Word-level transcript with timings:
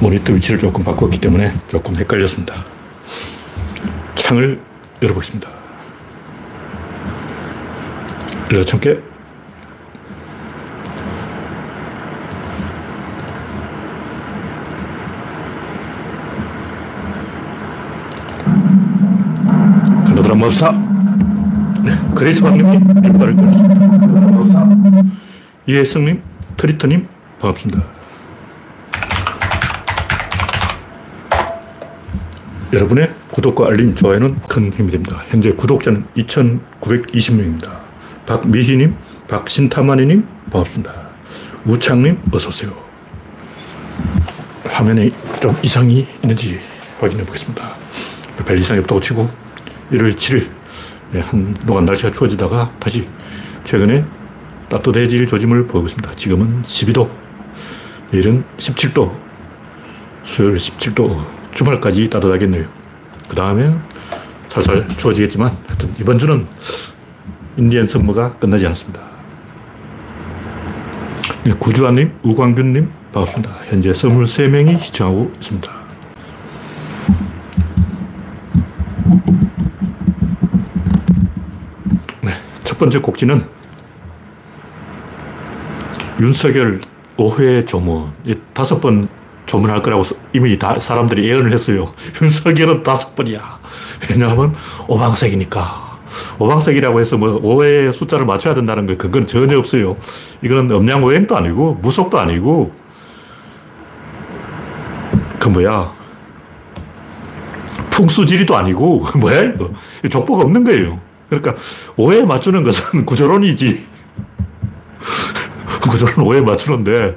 모니터 0.00 0.32
위치를 0.32 0.58
조금 0.58 0.84
바꿨기 0.84 1.20
때문에 1.20 1.52
조금 1.68 1.96
헷갈렸습니다. 1.96 2.54
창을 4.14 4.60
열어보겠습니다. 5.02 5.48
열려라 8.52 8.64
참깨. 8.64 9.00
그러더라 20.06 20.34
맙사. 20.36 20.72
네, 21.82 21.92
그레이스 22.14 22.42
박님이 22.42 22.76
일발을 23.04 23.34
끊었습니다. 23.34 23.76
이혜성님, 25.66 26.22
트리터님, 26.56 27.08
반갑습니다. 27.40 27.95
여러분의 32.76 33.10
구독과 33.30 33.68
알림, 33.68 33.94
좋아요는 33.94 34.36
큰 34.48 34.70
힘이 34.70 34.90
됩니다. 34.90 35.22
현재 35.28 35.50
구독자는 35.50 36.04
2,920명입니다. 36.14 37.70
박미희님, 38.26 38.94
박신타마니님, 39.28 40.26
반갑습니다. 40.52 40.92
우창님, 41.64 42.20
어서오세요. 42.30 42.76
화면에 44.68 45.10
좀 45.40 45.56
이상이 45.62 46.06
있는지 46.22 46.60
확인해 47.00 47.24
보겠습니다. 47.24 47.64
별 48.44 48.58
이상이 48.58 48.80
없다고 48.80 49.00
치고 49.00 49.30
1월 49.92 50.14
7일 50.14 50.46
한동안 51.22 51.86
날씨가 51.86 52.10
추워지다가 52.10 52.74
다시 52.78 53.06
최근에 53.64 54.04
따뜻해질 54.68 55.24
조짐을 55.24 55.66
보이고 55.66 55.86
있습니다. 55.86 56.14
지금은 56.14 56.60
12도, 56.60 57.10
내일은 58.10 58.44
17도, 58.58 59.16
수요일 60.24 60.56
17도, 60.56 61.36
주말까지 61.56 62.10
따뜻하겠네요. 62.10 62.66
그 63.28 63.34
다음에 63.34 63.74
살살 64.50 64.88
추워지겠지만 64.96 65.56
하여튼 65.66 65.90
이번 65.98 66.18
주는 66.18 66.46
인디언 67.56 67.86
선머가 67.86 68.32
끝나지 68.32 68.66
않았습니다. 68.66 69.02
네, 71.44 71.52
구주아님, 71.58 72.12
우광균님 72.22 72.90
반갑습니다. 73.10 73.56
현재 73.68 73.90
23명이 73.92 74.80
시청하고 74.82 75.32
있습니다. 75.36 75.72
네, 82.20 82.32
첫 82.64 82.78
번째 82.78 82.98
곡지는 82.98 83.46
윤석열 86.20 86.80
5회 87.16 87.66
조문. 87.66 88.12
다섯 88.52 88.78
번 88.78 89.08
조문할 89.46 89.82
거라고 89.82 90.02
이미 90.32 90.58
다 90.58 90.78
사람들이 90.78 91.28
예언을 91.28 91.52
했어요. 91.52 91.92
윤석열은 92.20 92.82
다섯 92.82 93.14
번이야. 93.14 93.58
왜냐하면 94.10 94.54
오방색이니까. 94.88 95.86
오방색이라고 96.38 97.00
해서 97.00 97.16
뭐 97.16 97.40
5의 97.40 97.92
숫자를 97.92 98.26
맞춰야 98.26 98.54
된다는 98.54 98.86
거 98.86 98.96
그건 98.96 99.26
전혀 99.26 99.58
없어요. 99.58 99.96
이거는 100.42 100.70
음양오행도 100.70 101.36
아니고 101.36 101.74
무속도 101.74 102.18
아니고 102.18 102.72
그 105.38 105.48
뭐야 105.48 105.94
풍수지리도 107.90 108.56
아니고 108.56 109.04
뭐야 109.18 109.42
이거 109.42 109.70
족보가 110.08 110.44
없는 110.44 110.64
거예요. 110.64 111.00
그러니까 111.28 111.54
5에 111.96 112.24
맞추는 112.24 112.64
것은 112.64 113.04
구조론이지 113.06 113.86
구조론 115.82 116.14
5에 116.26 116.44
맞추는데 116.44 117.16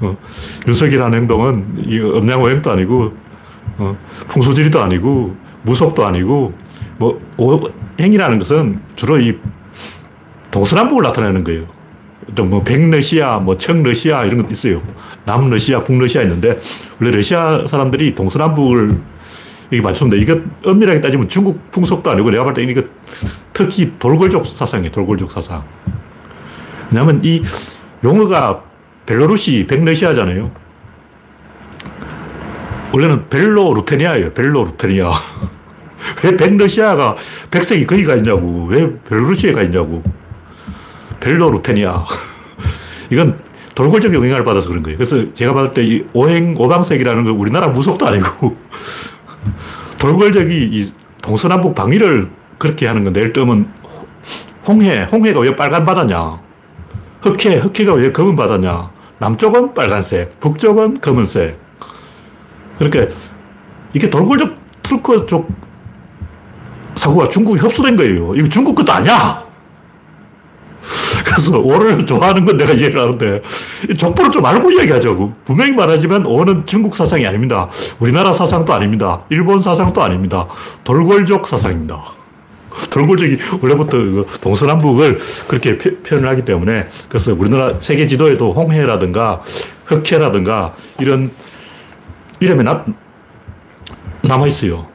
어, 0.00 0.16
윤석이라는 0.66 1.18
행동은 1.18 1.84
이 1.86 1.98
음양오행도 1.98 2.70
아니고 2.70 3.12
어, 3.78 3.96
풍수지리도 4.28 4.80
아니고 4.80 5.34
무속도 5.62 6.04
아니고 6.04 6.52
뭐 6.98 7.18
오 7.38 7.60
행이라는 8.00 8.38
것은 8.38 8.80
주로 8.96 9.18
이 9.18 9.38
동서남북을 10.50 11.02
나타내는 11.02 11.44
거예요. 11.44 11.66
뭐 12.44 12.62
백러시아, 12.62 13.38
뭐 13.38 13.56
청러시아 13.56 14.24
이런 14.24 14.42
것 14.42 14.50
있어요. 14.50 14.82
남러시아, 15.24 15.82
북러시아 15.84 16.22
있는데 16.22 16.58
원래 17.00 17.10
러시아 17.16 17.66
사람들이 17.66 18.14
동서남북을 18.14 19.00
이게 19.70 19.82
맞추는데 19.82 20.18
이거 20.18 20.40
엄밀하게 20.64 21.00
따지면 21.00 21.28
중국 21.28 21.70
풍속도 21.70 22.10
아니고 22.10 22.30
내가 22.30 22.44
볼 22.44 22.54
때 22.54 22.62
이거 22.62 22.82
특히 23.52 23.92
돌골족 23.98 24.46
사상이에요. 24.46 24.90
돌골족 24.90 25.30
사상. 25.30 25.64
왜냐하면 26.90 27.20
이 27.22 27.42
용어가 28.02 28.62
벨로루시, 29.10 29.66
백러시아잖아요. 29.66 30.52
원래는 32.92 33.28
벨로루테니아예요. 33.28 34.32
벨로루테니아. 34.34 35.10
왜 36.22 36.36
백러시아가 36.36 37.16
백색이 37.50 37.88
거기가 37.88 38.14
있냐고. 38.14 38.66
왜 38.66 38.88
벨로루시에 39.08 39.52
가 39.52 39.62
있냐고. 39.62 40.04
벨로루테니아. 41.18 42.06
이건 43.10 43.40
돌골적 43.74 44.14
영향을 44.14 44.44
받아서 44.44 44.68
그런 44.68 44.84
거예요. 44.84 44.96
그래서 44.96 45.32
제가 45.32 45.54
봤을 45.54 45.74
때 45.74 45.82
이 45.82 46.04
오행, 46.12 46.54
오방색이라는 46.56 47.24
거 47.24 47.32
우리나라 47.32 47.66
무속도 47.66 48.06
아니고 48.06 48.56
돌골적이 49.98 50.68
이 50.70 50.92
동서남북 51.20 51.74
방위를 51.74 52.30
그렇게 52.58 52.86
하는 52.86 53.02
건데 53.02 53.20
예를 53.22 53.32
들면 53.32 53.72
홍해, 54.68 55.02
홍해가 55.10 55.40
왜 55.40 55.56
빨간 55.56 55.84
바다냐. 55.84 56.38
흑해, 57.22 57.56
흑해가 57.56 57.94
왜 57.94 58.12
검은 58.12 58.36
바다냐. 58.36 58.99
남쪽은 59.20 59.74
빨간색, 59.74 60.40
북쪽은 60.40 61.00
검은색. 61.02 61.58
그러니까 62.78 63.14
이게 63.92 64.08
돌골적 64.08 64.54
투르크족 64.82 65.46
사고가 66.94 67.28
중국에 67.28 67.60
흡수된 67.60 67.96
거예요. 67.96 68.34
이거 68.34 68.48
중국 68.48 68.74
것도 68.74 68.90
아니야. 68.90 69.42
그래서 71.24 71.58
오를 71.58 72.06
좋아하는 72.06 72.46
건 72.46 72.56
내가 72.56 72.72
이해를 72.72 72.98
하는데 72.98 73.42
족보를 73.98 74.30
좀 74.30 74.44
알고 74.44 74.70
이야기하자고. 74.70 75.34
분명히 75.44 75.72
말하지만 75.72 76.24
오는 76.24 76.64
중국 76.64 76.96
사상이 76.96 77.26
아닙니다. 77.26 77.68
우리나라 77.98 78.32
사상도 78.32 78.72
아닙니다. 78.72 79.20
일본 79.28 79.60
사상도 79.60 80.02
아닙니다. 80.02 80.44
돌골족 80.84 81.46
사상입니다. 81.46 82.19
돌골족이 82.90 83.38
원래부터 83.60 83.98
그 83.98 84.26
동서남북을 84.40 85.18
그렇게 85.48 85.78
표현을 85.78 86.28
하기 86.30 86.44
때문에 86.44 86.88
그래서 87.08 87.32
우리나라 87.32 87.78
세계 87.78 88.06
지도에도 88.06 88.52
홍해라든가 88.52 89.42
흑해라든가 89.86 90.74
이런 90.98 91.30
이름이 92.40 92.64
나, 92.64 92.84
남아있어요. 94.22 94.86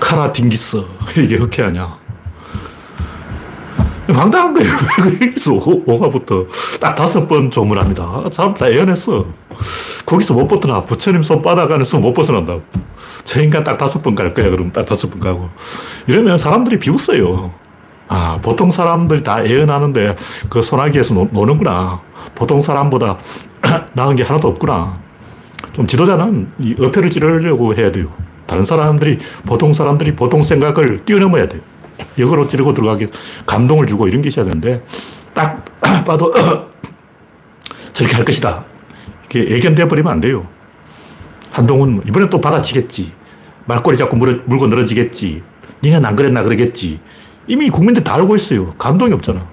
카라 0.00 0.32
딩기스. 0.32 0.82
이게 1.16 1.36
흑해 1.36 1.62
아냐. 1.68 2.01
황당한 4.08 4.52
거예요. 4.54 4.68
오가 5.86 6.08
붙어. 6.08 6.46
딱 6.80 6.94
다섯 6.94 7.26
번 7.26 7.50
조문합니다. 7.50 8.24
사람 8.32 8.52
다 8.54 8.70
예언했어. 8.70 9.26
거기서 10.04 10.34
못 10.34 10.46
벗어나. 10.48 10.82
부처님 10.82 11.22
손바닥 11.22 11.70
안에서 11.70 11.98
못 11.98 12.12
벗어난다. 12.12 12.58
저 13.24 13.40
인간 13.40 13.62
딱 13.62 13.78
다섯 13.78 14.02
번 14.02 14.14
갈 14.14 14.34
거야. 14.34 14.50
그럼 14.50 14.72
딱 14.72 14.84
다섯 14.84 15.08
번 15.08 15.20
가고. 15.20 15.48
이러면 16.06 16.36
사람들이 16.38 16.78
비웃어요. 16.78 17.52
아, 18.08 18.38
보통 18.42 18.70
사람들이 18.70 19.22
다 19.22 19.46
예언하는데 19.46 20.16
그 20.50 20.60
소나기에서 20.60 21.14
노, 21.14 21.28
노는구나. 21.30 22.00
보통 22.34 22.62
사람보다 22.62 23.18
나은 23.94 24.16
게 24.16 24.22
하나도 24.24 24.48
없구나. 24.48 24.98
좀 25.72 25.86
지도자는 25.86 26.50
이 26.58 26.74
어패를 26.78 27.08
찌르려고 27.08 27.74
해야 27.74 27.90
돼요. 27.90 28.08
다른 28.46 28.66
사람들이, 28.66 29.18
보통 29.46 29.72
사람들이 29.72 30.14
보통 30.14 30.42
생각을 30.42 30.98
뛰어넘어야 31.06 31.48
돼요. 31.48 31.62
역으로 32.18 32.48
찌르고 32.48 32.74
들어가게 32.74 33.08
감동을 33.46 33.86
주고 33.86 34.08
이런 34.08 34.22
게 34.22 34.28
있어야 34.28 34.44
되는데 34.44 34.84
딱 35.34 35.64
봐도 36.06 36.32
저렇게 37.92 38.16
할 38.16 38.24
것이다. 38.24 38.64
이게 39.26 39.50
예견돼 39.50 39.88
버리면 39.88 40.12
안 40.12 40.20
돼요. 40.20 40.46
한동훈 41.50 42.02
이번엔 42.06 42.30
또 42.30 42.40
받아치겠지. 42.40 43.12
말꼬리 43.66 43.96
잡고 43.96 44.16
물, 44.16 44.42
물고 44.46 44.66
늘어지겠지. 44.66 45.42
니는 45.82 46.04
안 46.04 46.16
그랬나 46.16 46.42
그러겠지. 46.42 47.00
이미 47.46 47.70
국민들 47.70 48.04
다 48.04 48.14
알고 48.14 48.36
있어요. 48.36 48.72
감동이 48.74 49.12
없잖아. 49.12 49.46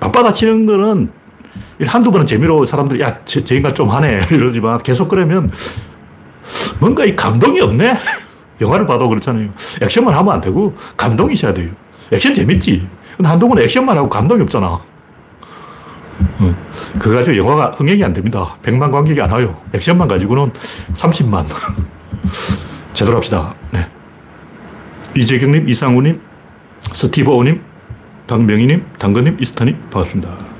맞받아치는 0.00 0.66
거는 0.66 1.10
한두 1.86 2.10
번은 2.10 2.26
재미로 2.26 2.64
사람들이 2.64 3.00
야, 3.00 3.20
저, 3.24 3.42
저 3.44 3.54
인간 3.54 3.74
좀 3.74 3.88
하네. 3.90 4.20
이러지만 4.32 4.82
계속 4.82 5.08
그러면 5.08 5.50
뭔가 6.80 7.04
이 7.04 7.14
감동이 7.14 7.60
없네? 7.60 7.94
영화를 8.62 8.86
봐도 8.86 9.08
그렇잖아요. 9.08 9.50
액션만 9.82 10.14
하면 10.14 10.34
안 10.34 10.40
되고 10.40 10.74
감동이 10.96 11.34
있어야 11.34 11.52
돼요. 11.52 11.70
액션 12.10 12.34
재밌지. 12.34 12.88
근데 13.16 13.28
한동훈 13.28 13.58
액션만 13.58 13.96
하고 13.96 14.08
감동이 14.08 14.42
없잖아. 14.42 14.78
그거 16.98 17.16
가지고 17.16 17.36
영화가 17.36 17.72
흥행이 17.76 18.02
안 18.04 18.12
됩니다. 18.12 18.56
100만 18.62 18.90
관객이 18.90 19.20
안 19.20 19.30
와요. 19.30 19.60
액션만 19.72 20.08
가지고는 20.08 20.52
30만. 20.94 21.44
제대로 22.92 23.16
합시다. 23.16 23.54
네. 23.70 23.86
이재경님, 25.16 25.68
이상우님, 25.68 26.20
스티브 26.92 27.30
오님, 27.30 27.60
박명희님, 28.26 28.86
당근님, 28.98 29.36
이스타님, 29.40 29.78
반갑습니다. 29.90 30.51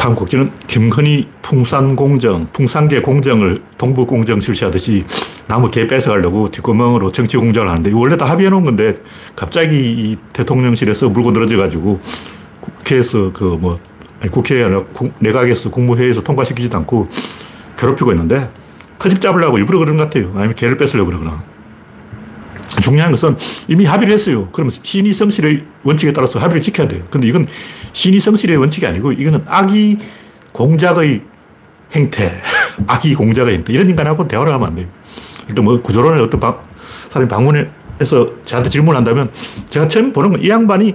다음 0.00 0.14
곡지는 0.14 0.50
김건희 0.66 1.28
풍산공정, 1.42 2.48
풍산계 2.54 3.02
공정을 3.02 3.62
동부공정 3.76 4.40
실시하듯이 4.40 5.04
나무 5.46 5.70
개 5.70 5.86
뺏어가려고 5.86 6.50
뒷구멍으로 6.50 7.12
정치 7.12 7.36
공정을 7.36 7.68
하는데 7.68 7.92
원래 7.92 8.16
다 8.16 8.24
합의해 8.24 8.48
놓은 8.48 8.64
건데 8.64 8.94
갑자기 9.36 9.76
이 9.76 10.16
대통령실에서 10.32 11.10
물고 11.10 11.32
늘어져가지고 11.32 12.00
국회에서 12.62 13.30
그 13.34 13.44
뭐, 13.60 13.78
국회에 14.30 14.64
내각에서 15.18 15.70
국무회의에서 15.70 16.22
통과시키지도 16.22 16.78
않고 16.78 17.06
괴롭히고 17.76 18.12
있는데 18.12 18.50
터집 18.98 19.20
잡으려고 19.20 19.58
일부러 19.58 19.80
그런 19.80 19.98
것 19.98 20.04
같아요. 20.04 20.32
아니면 20.34 20.54
개를 20.54 20.78
뺏으려고 20.78 21.10
그러거나. 21.10 21.42
중요한 22.80 23.10
것은 23.10 23.36
이미 23.68 23.84
합의를 23.84 24.12
했어요. 24.14 24.48
그러면 24.52 24.72
신의 24.82 25.12
성실의 25.12 25.64
원칙에 25.84 26.12
따라서 26.12 26.38
합의를 26.38 26.62
지켜야 26.62 26.88
돼요. 26.88 27.02
근데 27.10 27.26
이건 27.28 27.44
신의 27.92 28.20
성실의 28.20 28.56
원칙이 28.56 28.86
아니고 28.86 29.12
이거는 29.12 29.42
악의 29.46 29.98
공작의 30.52 31.22
행태, 31.92 32.40
악의 32.86 33.14
공작의 33.14 33.54
행태. 33.54 33.72
이런 33.72 33.88
인간하고 33.88 34.26
대화를 34.28 34.52
하면 34.54 34.68
안 34.68 34.74
돼요. 34.74 34.86
일단 35.48 35.64
뭐 35.64 35.80
구조론에 35.82 36.20
어떤 36.20 36.38
방, 36.40 36.60
사람이 37.08 37.28
방문해서 37.28 38.44
저한테 38.44 38.70
질문을 38.70 38.96
한다면 38.96 39.30
제가 39.68 39.88
처음 39.88 40.12
보는 40.12 40.30
건 40.32 40.42
이 40.42 40.48
양반이 40.48 40.94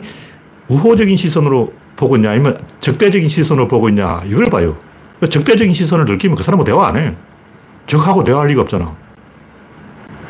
우호적인 0.68 1.16
시선으로 1.16 1.72
보고 1.96 2.16
있냐 2.16 2.32
아니면 2.32 2.58
적대적인 2.80 3.28
시선으로 3.28 3.68
보고 3.68 3.88
있냐 3.90 4.22
이걸 4.26 4.46
봐요. 4.46 4.78
적대적인 5.30 5.74
시선을 5.74 6.06
들키면 6.06 6.36
그 6.36 6.44
사람하고 6.44 6.66
대화 6.66 6.88
안 6.88 6.98
해. 6.98 7.16
적하고 7.88 8.24
대화할 8.24 8.48
리가 8.48 8.62
없잖아. 8.62 8.96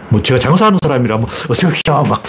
뭐 0.10 0.22
제가 0.22 0.40
장사하는 0.40 0.80
사람이라면 0.82 1.26
어서 1.50 1.68
오십시오 1.68 2.04
막 2.04 2.24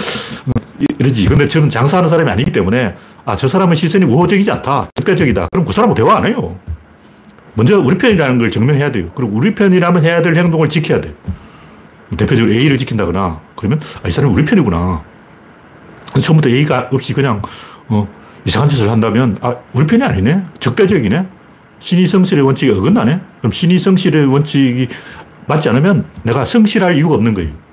이러지. 0.98 1.26
근데 1.26 1.48
저는 1.48 1.68
장사하는 1.68 2.08
사람이 2.08 2.30
아니기 2.30 2.52
때문에 2.52 2.96
아, 3.24 3.36
저 3.36 3.48
사람은 3.48 3.76
시선이 3.76 4.04
우호적이지 4.04 4.50
않다. 4.50 4.88
적대적이다. 4.94 5.48
그럼 5.50 5.66
그 5.66 5.72
사람하고 5.72 5.94
대화 5.94 6.16
안 6.16 6.26
해요. 6.26 6.58
먼저 7.54 7.78
우리 7.78 7.96
편이라는 7.96 8.38
걸 8.38 8.50
증명해야 8.50 8.92
돼요. 8.92 9.10
그리고 9.14 9.32
우리 9.34 9.54
편이라면 9.54 10.04
해야 10.04 10.20
될 10.20 10.36
행동을 10.36 10.68
지켜야 10.68 11.00
돼. 11.00 11.14
대표적으로 12.16 12.52
A를 12.52 12.78
지킨다거나 12.78 13.40
그러면 13.56 13.80
아, 14.02 14.08
이 14.08 14.10
사람이 14.10 14.32
우리 14.32 14.44
편이구나. 14.44 15.02
처음부터 16.20 16.48
A가 16.50 16.88
없이 16.92 17.12
그냥 17.14 17.42
어, 17.88 18.06
이상한 18.44 18.68
짓을 18.68 18.90
한다면 18.90 19.38
아, 19.40 19.56
우리 19.72 19.86
편이 19.86 20.02
아니네. 20.02 20.44
적대적이네. 20.60 21.26
신의성실의 21.78 22.44
원칙이 22.44 22.72
어긋나네. 22.72 23.20
그럼 23.38 23.52
신의성실의 23.52 24.26
원칙이 24.26 24.88
맞지 25.46 25.68
않으면 25.68 26.04
내가 26.22 26.44
성실할 26.44 26.94
이유가 26.96 27.14
없는 27.14 27.34
거예요. 27.34 27.65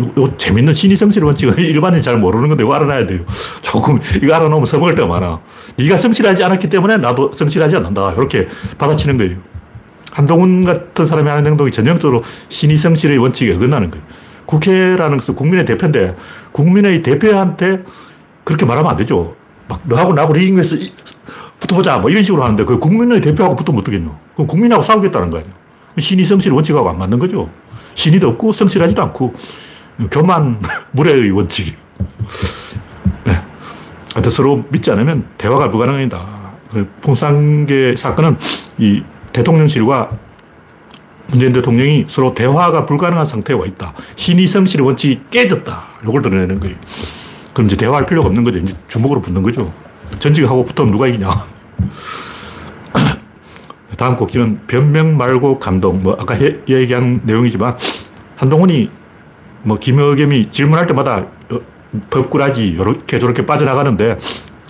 요, 0.00 0.36
재밌는 0.36 0.74
신의성실의 0.74 1.26
원칙은 1.26 1.58
일반인이 1.58 2.02
잘 2.02 2.16
모르는 2.18 2.48
건데 2.48 2.64
이거 2.64 2.74
알아놔야 2.74 3.06
돼요. 3.06 3.20
조금 3.62 4.00
이거 4.22 4.34
알아놓으면 4.34 4.66
써먹을 4.66 4.94
때가 4.94 5.06
많아. 5.06 5.40
네가 5.76 5.96
성실하지 5.96 6.42
않았기 6.42 6.68
때문에 6.68 6.96
나도 6.96 7.32
성실하지 7.32 7.76
않는다. 7.76 8.12
이렇게 8.12 8.48
받아치는 8.76 9.18
거예요. 9.18 9.36
한동훈 10.10 10.64
같은 10.64 11.06
사람이 11.06 11.28
하는 11.28 11.46
행동이 11.46 11.70
전형적으로 11.70 12.22
신의성실의 12.48 13.18
원칙에 13.18 13.54
어긋나는 13.54 13.90
거예요. 13.90 14.04
국회라는 14.46 15.16
것은 15.18 15.34
국민의 15.34 15.64
대표인데 15.64 16.16
국민의 16.52 17.02
대표한테 17.02 17.84
그렇게 18.44 18.64
말하면 18.64 18.90
안 18.90 18.96
되죠. 18.96 19.34
막 19.68 19.80
너하고 19.84 20.12
나하고 20.12 20.34
리잉에서 20.34 20.76
붙어보자 21.58 21.98
뭐 21.98 22.10
이런 22.10 22.22
식으로 22.22 22.42
하는데 22.42 22.64
그 22.64 22.78
국민의 22.78 23.20
대표하고 23.20 23.56
붙으면 23.56 23.80
어떡겠냐. 23.80 24.18
그럼 24.34 24.46
국민하고 24.46 24.82
싸우겠다는 24.82 25.30
거예요. 25.30 25.46
신이 25.98 26.24
성실 26.24 26.52
원칙하고 26.52 26.90
안 26.90 26.98
맞는 26.98 27.18
거죠. 27.18 27.48
신이도 27.94 28.28
없고 28.30 28.52
성실하지도 28.52 29.00
않고 29.02 29.34
교만 30.10 30.60
무례의 30.92 31.30
원칙. 31.30 31.76
네. 33.24 33.40
하여튼 34.12 34.30
서로 34.30 34.64
믿지 34.70 34.90
않으면 34.90 35.26
대화가 35.38 35.70
불가능합니다. 35.70 36.44
풍산계 37.00 37.94
사건은 37.96 38.36
이 38.78 39.02
대통령실과 39.32 40.10
문재인 41.28 41.52
대통령이 41.52 42.06
서로 42.08 42.34
대화가 42.34 42.86
불가능한 42.86 43.24
상태에 43.24 43.56
와 43.56 43.64
있다. 43.66 43.94
신의 44.16 44.46
성실의 44.46 44.86
원칙이 44.86 45.20
깨졌다. 45.30 45.82
이걸 46.02 46.22
드러내는 46.22 46.60
거예요. 46.60 46.76
그럼 47.52 47.66
이제 47.66 47.76
대화할 47.76 48.06
필요가 48.06 48.28
없는 48.28 48.44
거죠. 48.44 48.58
이제 48.58 48.74
주먹으로 48.88 49.20
붙는 49.20 49.42
거죠. 49.42 49.72
전직하고 50.18 50.64
붙으면 50.64 50.90
누가 50.90 51.06
이기냐. 51.06 51.30
다음 53.96 54.16
곡지는 54.16 54.66
변명 54.66 55.16
말고 55.16 55.60
감동. 55.60 56.02
뭐 56.02 56.16
아까 56.18 56.34
해, 56.34 56.56
얘기한 56.68 57.20
내용이지만 57.24 57.76
한동훈이 58.36 58.90
뭐 59.64 59.76
김의겸이 59.76 60.50
질문할 60.50 60.86
때마다 60.86 61.26
어, 61.50 61.58
법꾸라지 62.10 62.76
요렇게 62.76 63.18
저렇게 63.18 63.44
빠져나가는데 63.46 64.18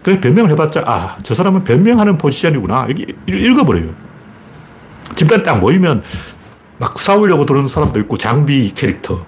그 0.02 0.20
변명을 0.20 0.50
해봤자 0.50 0.82
아, 0.86 1.16
저 1.22 1.34
사람은 1.34 1.64
변명하는 1.64 2.18
포지션이구나. 2.18 2.88
이게 2.90 3.06
읽어버려요. 3.26 3.94
집단 5.16 5.42
딱 5.42 5.58
모이면 5.58 6.02
막 6.78 6.98
싸우려고 6.98 7.46
들어오는 7.46 7.68
사람도 7.68 8.00
있고 8.00 8.18
장비 8.18 8.72
캐릭터. 8.74 9.24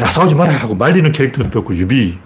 야, 0.00 0.06
싸우지 0.06 0.34
마라 0.34 0.52
하고 0.52 0.74
말리는 0.74 1.12
캐릭터도 1.12 1.58
있고 1.60 1.76
유비. 1.76 2.18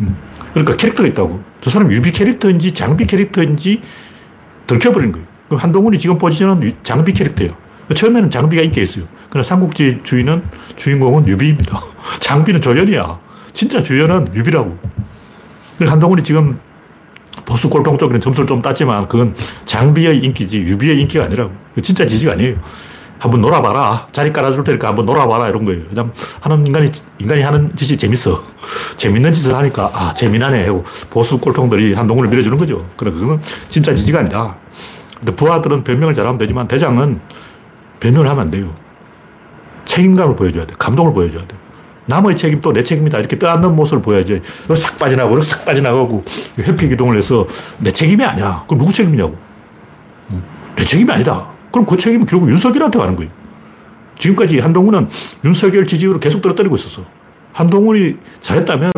음. 0.00 0.16
그러니까 0.50 0.76
캐릭터가 0.76 1.08
있다고. 1.08 1.42
저 1.60 1.70
사람 1.70 1.90
유비 1.90 2.12
캐릭터인지 2.12 2.72
장비 2.72 3.06
캐릭터인지 3.06 3.80
들켜버린 4.66 5.12
거예요. 5.12 5.26
그럼 5.48 5.60
한동훈이 5.60 5.98
지금 5.98 6.18
포지션은 6.18 6.72
장비 6.82 7.12
캐릭터예요. 7.12 7.52
처음에는 7.94 8.30
장비가 8.30 8.62
인기가 8.62 8.82
있어요. 8.82 9.04
그러나 9.30 9.42
삼국지 9.42 10.00
주인은, 10.02 10.42
주인공은 10.76 11.26
유비입니다. 11.26 11.80
장비는 12.20 12.60
조연이야. 12.60 13.18
진짜 13.52 13.82
주연은 13.82 14.34
유비라고. 14.34 14.78
한동훈이 15.86 16.22
지금 16.22 16.60
보수 17.44 17.68
꼴통 17.68 17.98
쪽에는 17.98 18.20
점수를 18.20 18.46
좀 18.46 18.62
땄지만 18.62 19.08
그건 19.08 19.34
장비의 19.64 20.18
인기지 20.18 20.60
유비의 20.60 21.00
인기가 21.00 21.24
아니라고. 21.24 21.52
진짜 21.82 22.06
지지가 22.06 22.32
아니에요. 22.32 22.56
한번 23.18 23.40
놀아봐라. 23.40 24.08
자리 24.10 24.32
깔아줄 24.32 24.64
테니까 24.64 24.88
한번 24.88 25.06
놀아봐라. 25.06 25.48
이런 25.48 25.64
거예요. 25.64 25.82
왜냐면 25.88 26.12
하는 26.40 26.66
인간이, 26.66 26.88
인간이 27.20 27.40
하는 27.42 27.74
짓이 27.76 27.96
재밌어. 27.96 28.36
재밌는 28.98 29.32
짓을 29.32 29.54
하니까, 29.54 29.90
아, 29.94 30.12
재미나네. 30.12 30.66
하고 30.66 30.84
보수 31.08 31.38
꼴통들이 31.38 31.94
한동훈을 31.94 32.28
밀어주는 32.30 32.58
거죠. 32.58 32.84
그래, 32.96 33.12
그건 33.12 33.40
진짜 33.68 33.94
지지가 33.94 34.18
아니다. 34.18 34.56
근데 35.18 35.36
부하들은 35.36 35.84
변명을 35.84 36.14
잘하면 36.14 36.36
되지만 36.36 36.66
대장은 36.66 37.20
변명을 38.02 38.28
하면 38.28 38.42
안 38.42 38.50
돼요. 38.50 38.74
책임감을 39.84 40.34
보여줘야 40.34 40.66
돼. 40.66 40.74
감동을 40.76 41.12
보여줘야 41.12 41.46
돼. 41.46 41.56
남의 42.06 42.36
책임도 42.36 42.72
내 42.72 42.82
책임이다. 42.82 43.18
이렇게 43.20 43.38
떠안는 43.38 43.76
모습을 43.76 44.02
보여야지. 44.02 44.42
싹 44.74 44.98
빠져나가고, 44.98 45.40
싹 45.40 45.64
빠져나가고, 45.64 46.24
회피 46.58 46.88
기동을 46.88 47.16
해서 47.16 47.46
내 47.78 47.92
책임이 47.92 48.24
아니야. 48.24 48.64
그럼 48.66 48.80
누구 48.80 48.92
책임이냐고. 48.92 49.36
내 50.74 50.82
책임이 50.82 51.10
아니다. 51.12 51.52
그럼 51.70 51.86
그 51.86 51.96
책임은 51.96 52.26
결국 52.26 52.50
윤석열한테 52.50 52.98
가는 52.98 53.14
거예요. 53.14 53.30
지금까지 54.18 54.58
한동훈은 54.58 55.08
윤석열 55.44 55.86
지지율을 55.86 56.18
계속 56.18 56.42
떨어뜨리고 56.42 56.74
있었어. 56.74 57.04
한동훈이 57.52 58.16
잘했다면, 58.40 58.92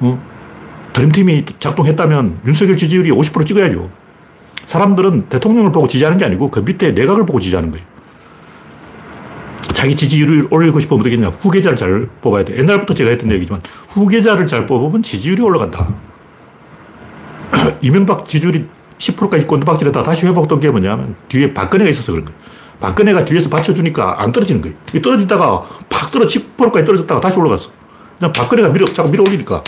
어, 0.00 0.22
드림팀이 0.94 1.44
작동했다면 1.58 2.40
윤석열 2.46 2.76
지지율이 2.76 3.10
50% 3.10 3.44
찍어야죠. 3.44 3.90
사람들은 4.64 5.28
대통령을 5.28 5.72
보고 5.72 5.88
지지하는 5.88 6.16
게 6.16 6.24
아니고 6.24 6.50
그 6.50 6.60
밑에 6.60 6.92
내각을 6.92 7.26
보고 7.26 7.40
지지하는 7.40 7.70
거예요. 7.72 7.84
자기 9.72 9.94
지지율을 9.94 10.48
올리고 10.50 10.80
싶으면 10.80 11.00
어떻게 11.00 11.16
냐 11.16 11.28
후계자를 11.28 11.76
잘 11.76 12.08
뽑아야 12.20 12.44
돼. 12.44 12.58
옛날부터 12.58 12.94
제가 12.94 13.10
했던 13.10 13.30
얘기지만 13.32 13.60
후계자를 13.88 14.46
잘 14.46 14.66
뽑으면 14.66 15.02
지지율이 15.02 15.42
올라간다. 15.42 15.94
이명박 17.82 18.26
지지율이 18.26 18.64
10%까지 18.98 19.46
꼰박질하다 19.46 20.02
다시 20.02 20.26
회복된 20.26 20.60
게 20.60 20.70
뭐냐면 20.70 21.14
뒤에 21.28 21.54
박근혜가 21.54 21.90
있어서 21.90 22.12
그런 22.12 22.26
거예요. 22.26 22.38
박근혜가 22.80 23.24
뒤에서 23.24 23.48
받쳐주니까 23.50 24.22
안 24.22 24.32
떨어지는 24.32 24.62
거예요. 24.62 24.76
이 24.94 25.00
떨어지다가 25.00 25.62
팍 25.88 26.10
떨어 26.10 26.26
10%까지 26.26 26.84
떨어졌다가 26.84 27.20
다시 27.20 27.38
올라갔어. 27.38 27.70
그냥 28.18 28.32
박근혜가 28.32 28.70
밀어, 28.70 28.84
자꾸 28.86 29.10
밀어 29.10 29.22
올리니까. 29.22 29.62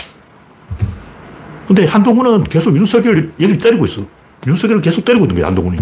근데 1.67 1.85
한동훈은 1.85 2.43
계속 2.43 2.75
윤석열 2.75 3.31
얘기를 3.39 3.57
때리고 3.57 3.85
있어. 3.85 4.03
윤석열을 4.45 4.81
계속 4.81 5.05
때리고 5.05 5.25
있는 5.25 5.35
거야, 5.35 5.47
한동훈이. 5.47 5.77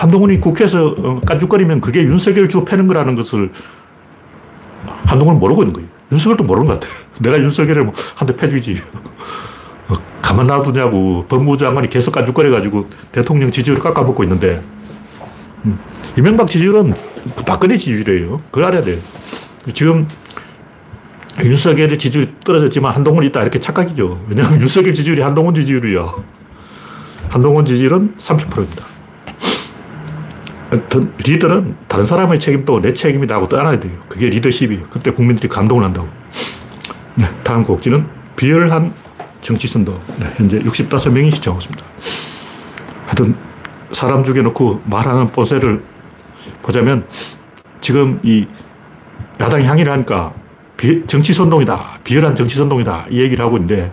한동훈이 0.00 0.40
국회에서 0.40 0.94
어, 0.96 1.20
깐죽거리면 1.26 1.82
그게 1.82 2.02
윤석열 2.02 2.48
주 2.48 2.64
패는 2.64 2.86
거라는 2.86 3.16
것을 3.16 3.50
한동훈은 5.04 5.38
모르고 5.38 5.62
있는 5.62 5.74
거예요. 5.74 5.88
윤석열도 6.10 6.44
모르는 6.44 6.66
것 6.66 6.80
같아. 6.80 6.90
내가 7.20 7.38
윤석열을 7.38 7.84
뭐 7.84 7.92
한대 8.14 8.34
패주지. 8.34 8.78
어, 9.88 9.94
가만 10.22 10.46
놔두냐고 10.46 11.26
법무부 11.28 11.58
장관이 11.58 11.90
계속 11.90 12.12
깐죽거려가지고 12.12 12.88
대통령 13.12 13.50
지지율을 13.50 13.82
깎아먹고 13.82 14.22
있는데 14.22 14.62
음. 15.66 15.78
이명박 16.16 16.48
지지율은 16.48 16.94
그 17.36 17.44
박근혜 17.44 17.76
지지율이에요. 17.76 18.40
그걸 18.50 18.64
알아야 18.64 18.82
돼. 18.82 18.98
지금 19.74 20.08
윤석열의 21.44 21.98
지지율이 21.98 22.36
떨어졌지만 22.42 22.94
한동훈이 22.94 23.26
있다 23.26 23.42
이렇게 23.42 23.60
착각이죠. 23.60 24.24
왜냐하면 24.30 24.60
윤석열 24.62 24.94
지지율이 24.94 25.20
한동훈 25.20 25.52
지지율이야. 25.52 26.10
한동훈 27.28 27.66
지지율은 27.66 28.14
30%입니다. 28.16 28.99
리더는 31.26 31.76
다른 31.88 32.04
사람의 32.04 32.38
책임도 32.38 32.80
내 32.80 32.92
책임이다 32.92 33.34
하고 33.34 33.48
떠나야 33.48 33.80
돼요. 33.80 33.98
그게 34.08 34.28
리더십이에요. 34.28 34.84
그때 34.88 35.10
국민들이 35.10 35.48
감동을 35.48 35.84
한다고. 35.84 36.08
네, 37.16 37.26
다음 37.42 37.64
곡지는 37.64 38.06
비열한 38.36 38.92
정치 39.40 39.66
선도. 39.66 40.00
네, 40.18 40.32
현재 40.36 40.60
65명이 40.60 41.34
시청하고 41.34 41.60
있습니다. 41.60 41.84
하여튼 43.06 43.34
사람 43.92 44.22
죽여놓고 44.22 44.82
말하는 44.84 45.28
뽀세를 45.32 45.82
보자면 46.62 47.04
지금 47.80 48.20
이 48.22 48.46
야당이 49.40 49.64
항의를 49.64 49.90
하니까 49.92 50.32
비, 50.76 51.04
정치 51.06 51.32
선동이다. 51.32 52.00
비열한 52.04 52.34
정치 52.34 52.56
선동이다. 52.56 53.06
이 53.10 53.20
얘기를 53.20 53.44
하고 53.44 53.56
있는데 53.56 53.92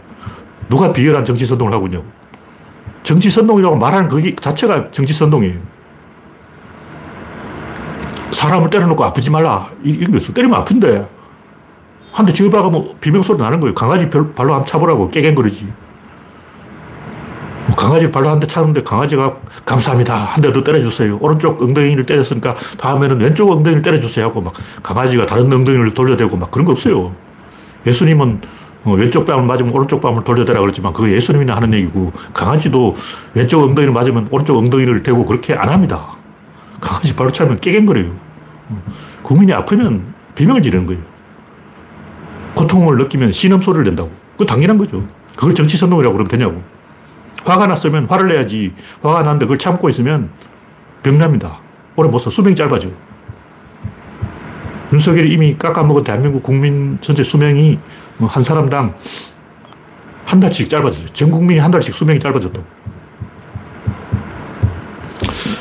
누가 0.70 0.94
비열한 0.94 1.26
정치 1.26 1.46
선동을 1.46 1.74
하고 1.74 1.88
있냐고. 1.88 2.06
정치 3.02 3.30
선동이라고 3.30 3.78
말하는 3.78 4.10
그 4.10 4.36
자체가 4.36 4.92
정치 4.92 5.14
선동이에요. 5.14 5.77
사람을 8.48 8.70
때려놓고 8.70 9.04
아프지 9.04 9.30
말라. 9.30 9.68
이런 9.84 10.12
게 10.12 10.18
있어. 10.18 10.32
때리면 10.34 10.58
아픈데. 10.60 11.08
한대 12.13 12.34
쥐어박으면 12.34 12.96
비명소리 13.00 13.38
나는 13.38 13.60
거예요. 13.60 13.75
강아지 13.75 14.10
발로 14.10 14.54
한 14.56 14.66
차보라고 14.66 15.10
깨갱거리지. 15.10 15.66
뭐 17.68 17.75
강아지 17.75 18.10
발로 18.10 18.30
한 18.30 18.39
대 18.39 18.48
차는데 18.48 18.82
강아지가 18.84 19.36
감사합니다. 19.66 20.16
한 20.16 20.42
대 20.42 20.51
더 20.54 20.63
때려주세요. 20.63 21.18
오른쪽 21.22 21.62
엉덩이를 21.62 22.06
때렸으니까 22.06 22.56
다음에는 22.80 23.20
왼쪽 23.20 23.51
엉덩이를 23.51 23.82
때려주세요 23.82 24.25
하고 24.25 24.42
막 24.42 24.54
강아지가 24.82 25.25
다른 25.25 25.51
엉덩이를 25.51 25.94
돌려대고 25.94 26.38
막 26.38 26.50
그런 26.50 26.66
거 26.66 26.72
없어요. 26.72 27.13
예수님은 27.86 28.42
어, 28.86 28.94
왼쪽 28.94 29.25
뺨을 29.25 29.44
맞으면 29.44 29.74
오른쪽 29.75 30.00
뺨을 30.01 30.24
돌려대라 30.24 30.62
그랬지만 30.62 30.94
그거 30.94 31.10
예수님이나 31.10 31.56
하는 31.58 31.74
얘기고 31.74 32.13
강아지도 32.34 32.96
왼쪽 33.34 33.62
엉덩이를 33.63 33.94
맞으면 33.94 34.30
오른쪽 34.32 34.58
엉덩이를 34.58 35.04
대고 35.04 35.25
그렇게 35.25 35.54
안 35.54 35.68
합니다. 35.70 36.13
강아지 36.80 37.13
발로 37.16 37.32
차면 37.32 37.58
깨갱거려요. 37.58 38.27
어, 38.70 38.84
국민이 39.24 39.54
아프면 39.54 40.14
비명을 40.36 40.62
지르는 40.62 40.86
거예요. 40.86 41.02
고통을 42.56 42.98
느끼면 42.98 43.32
신음소리를 43.32 43.86
낸다고. 43.86 44.12
그거 44.34 44.46
당연한 44.46 44.78
거죠. 44.78 45.08
그걸 45.36 45.54
정치선동이라고 45.54 46.14
그러면 46.14 46.28
되냐고. 46.28 46.64
화가 47.46 47.68
났으면 47.68 48.06
화를 48.06 48.28
내야지. 48.28 48.74
화가 49.02 49.22
났는데 49.24 49.46
그걸 49.46 49.58
참고 49.58 49.90
있으면 49.90 50.32
병납니다. 51.04 51.60
오래 51.96 52.10
못 52.10 52.20
사. 52.20 52.30
수명이 52.30 52.56
짧아져. 52.56 52.90
윤석열이 54.92 55.32
이미 55.32 55.58
깎아먹은 55.58 56.04
대한민국 56.04 56.44
국민 56.44 56.98
전체 57.02 57.24
수명이 57.24 57.78
한 58.20 58.44
사람당 58.44 58.96
한 60.26 60.40
달씩 60.40 60.70
짧아졌어요. 60.70 61.08
전 61.08 61.32
국민이 61.32 61.60
한 61.60 61.72
달씩 61.72 61.94
수명이 61.94 62.20
짧아졌다고. 62.20 62.66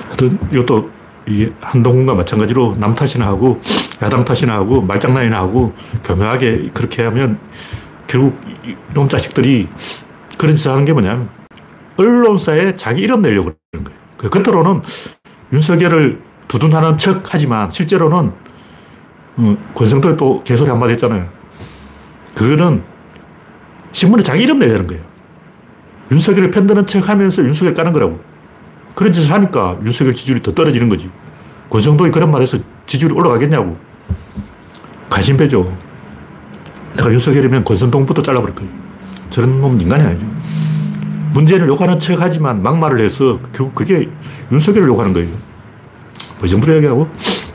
하여튼 0.07 0.39
이것도 0.53 0.96
이 1.28 1.50
한동훈과 1.61 2.14
마찬가지로 2.14 2.76
남 2.78 2.95
탓이나 2.95 3.26
하고 3.26 3.61
야당 4.02 4.25
탓이나 4.25 4.54
하고 4.54 4.80
말장난이나 4.83 5.37
하고 5.38 5.75
교묘하게 6.04 6.71
그렇게 6.73 7.02
하면 7.04 7.38
결국 8.06 8.40
이놈 8.92 9.09
자식들이 9.09 9.68
그런 10.38 10.54
짓을 10.54 10.71
하는 10.71 10.85
게 10.85 10.92
뭐냐면 10.92 11.28
언론사에 11.97 12.75
자기 12.75 13.02
이름 13.02 13.23
내려고 13.23 13.52
그러는 13.73 13.85
거예요. 13.85 14.00
그 14.16 14.30
겉으로는 14.30 14.83
윤석열을 15.52 16.23
두둔하는 16.49 16.97
척 16.99 17.23
하지만 17.28 17.71
실제로는 17.71 18.33
어, 19.38 19.56
권성도 19.75 20.16
또 20.16 20.40
개소리 20.45 20.71
한마디 20.71 20.92
했잖아요. 20.92 21.28
그거는 22.35 22.83
신문에 23.92 24.23
자기 24.23 24.42
이름 24.42 24.59
내려는 24.59 24.87
거예요. 24.87 25.02
윤석열을 26.12 26.50
편드는 26.50 26.87
척 26.87 27.09
하면서 27.09 27.42
윤석열 27.42 27.75
까는 27.75 27.92
거라고. 27.92 28.21
그런 28.97 29.12
짓을 29.12 29.31
하니까 29.31 29.79
윤석열 29.85 30.15
지지율이 30.15 30.43
더 30.43 30.53
떨어지는 30.53 30.88
거지. 30.88 31.11
권성동이 31.69 32.11
그런 32.11 32.31
말 32.31 32.41
해서 32.41 32.57
지지율이 32.87 33.15
올라가겠냐고. 33.15 33.76
가심배죠. 35.11 35.76
내가 36.97 37.12
윤석열이면 37.12 37.65
권성동부터 37.65 38.23
잘라버릴 38.23 38.55
거예요. 38.55 38.73
저런 39.29 39.61
놈은 39.61 39.83
인간이 39.83 40.03
아니죠. 40.03 40.26
문재인을 41.35 41.69
욕하는 41.69 42.00
척 42.00 42.17
하지만 42.19 42.62
막말을 42.62 43.00
해서 43.00 43.38
결국 43.53 43.75
그게 43.75 44.09
윤석열을 44.50 44.88
욕하는 44.88 45.12
거예요. 45.12 45.29
뭐 46.38 46.49
정부로 46.49 46.75
얘기하고 46.76 47.07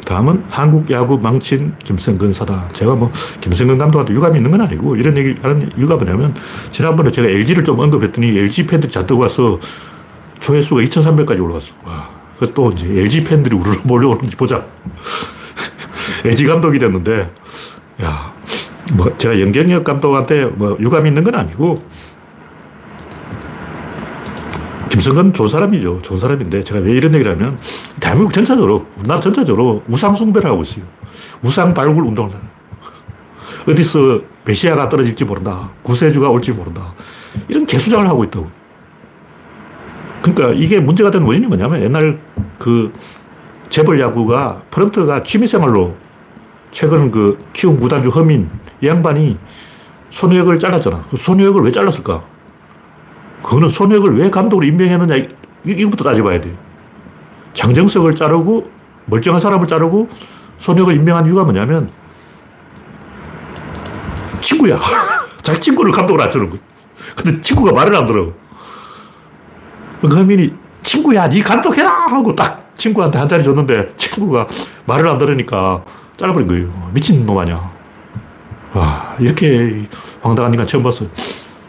다음은 0.05 0.43
한국 0.47 0.91
야구 0.91 1.17
망친 1.17 1.73
김성근 1.83 2.33
사다. 2.33 2.69
제가 2.73 2.93
뭐 2.93 3.11
김성근 3.39 3.79
감독한테 3.79 4.13
유감이 4.13 4.37
있는 4.37 4.51
건 4.51 4.61
아니고 4.61 4.95
이런 4.95 5.17
얘기 5.17 5.35
하는 5.41 5.67
이유가 5.75 5.95
뭐냐면 5.95 6.35
지난번에 6.69 7.09
제가 7.09 7.27
LG를 7.27 7.63
좀 7.63 7.79
언급했더니 7.79 8.37
LG 8.37 8.67
팬들이 8.67 8.91
잔뜩 8.91 9.17
와서 9.17 9.59
조회수가 10.41 10.81
2,300까지 10.81 11.41
올라갔어. 11.41 11.73
와. 11.85 12.09
그래서 12.35 12.53
또 12.53 12.69
이제 12.71 12.85
LG 12.85 13.23
팬들이 13.23 13.55
우르르 13.55 13.77
몰려오는지 13.85 14.35
보자. 14.35 14.65
LG 16.25 16.45
감독이 16.45 16.77
됐는데, 16.77 17.31
야, 18.03 18.33
뭐 18.93 19.15
제가 19.17 19.39
연경엽 19.39 19.83
감독한테 19.83 20.45
뭐 20.45 20.75
유감이 20.79 21.07
있는 21.09 21.23
건 21.23 21.35
아니고 21.35 21.81
김성근 24.89 25.31
좋은 25.31 25.47
사람이죠. 25.47 25.99
좋은 26.01 26.19
사람인데 26.19 26.63
제가 26.63 26.81
왜 26.81 26.91
이런 26.91 27.13
얘기를 27.13 27.31
하면 27.31 27.57
대한민국 28.01 28.33
전체적으로, 28.33 28.85
우리나라 28.97 29.21
전체적으로 29.21 29.83
우상숭배를 29.87 30.49
하고 30.49 30.63
있어요. 30.63 30.83
우상 31.41 31.73
발굴 31.73 32.03
운동을 32.03 32.31
하는 32.31 32.45
어디서 33.67 34.19
메시아가 34.43 34.89
떨어질지 34.89 35.23
모른다. 35.23 35.69
구세주가 35.83 36.29
올지 36.29 36.51
모른다. 36.51 36.93
이런 37.47 37.65
개수장을 37.65 38.05
하고 38.07 38.23
있다고. 38.25 38.60
그러니까 40.21 40.51
이게 40.51 40.79
문제가 40.79 41.11
된 41.11 41.23
원인이 41.23 41.47
뭐냐면 41.47 41.81
옛날 41.81 42.19
그 42.59 42.93
재벌 43.69 43.99
야구가 43.99 44.63
프런트가 44.69 45.23
취미생활로 45.23 45.95
최근 46.69 47.11
그 47.11 47.37
키운 47.53 47.79
구단주 47.79 48.09
허민 48.09 48.49
이 48.81 48.87
양반이 48.87 49.37
손해역을 50.09 50.59
잘랐잖아. 50.59 51.05
그 51.09 51.17
손해역을 51.17 51.61
왜 51.63 51.71
잘랐을까? 51.71 52.23
그거는 53.43 53.69
손혁을 53.69 54.17
왜 54.17 54.29
감독으로 54.29 54.65
임명했느냐, 54.67 55.25
이것부터 55.65 56.03
따져봐야 56.03 56.39
돼. 56.39 56.55
장정석을 57.53 58.15
자르고, 58.15 58.69
멀쩡한 59.05 59.39
사람을 59.39 59.67
자르고, 59.67 60.07
손혁을 60.57 60.95
임명한 60.95 61.25
이유가 61.25 61.43
뭐냐면, 61.43 61.89
친구야. 64.39 64.79
자기 65.41 65.59
친구를 65.59 65.91
감독으로 65.91 66.23
앉혀놓은 66.23 66.49
거야. 66.51 66.59
근데 67.15 67.41
친구가 67.41 67.71
말을 67.71 67.95
안 67.95 68.05
들어. 68.05 68.31
그러민이 70.09 70.53
친구야, 70.83 71.29
니 71.29 71.41
감독해라! 71.41 71.89
하고 72.07 72.35
딱 72.35 72.71
친구한테 72.75 73.19
한 73.19 73.29
자리 73.29 73.43
줬는데, 73.43 73.89
친구가 73.95 74.47
말을 74.85 75.07
안 75.07 75.17
들으니까 75.17 75.83
잘라버린 76.17 76.47
거예요. 76.47 76.91
미친 76.93 77.25
놈 77.25 77.37
아니야. 77.37 77.71
와, 78.73 79.15
이렇게 79.19 79.87
황당한 80.21 80.53
인간 80.53 80.65
처음 80.65 80.83
봤어요. 80.83 81.09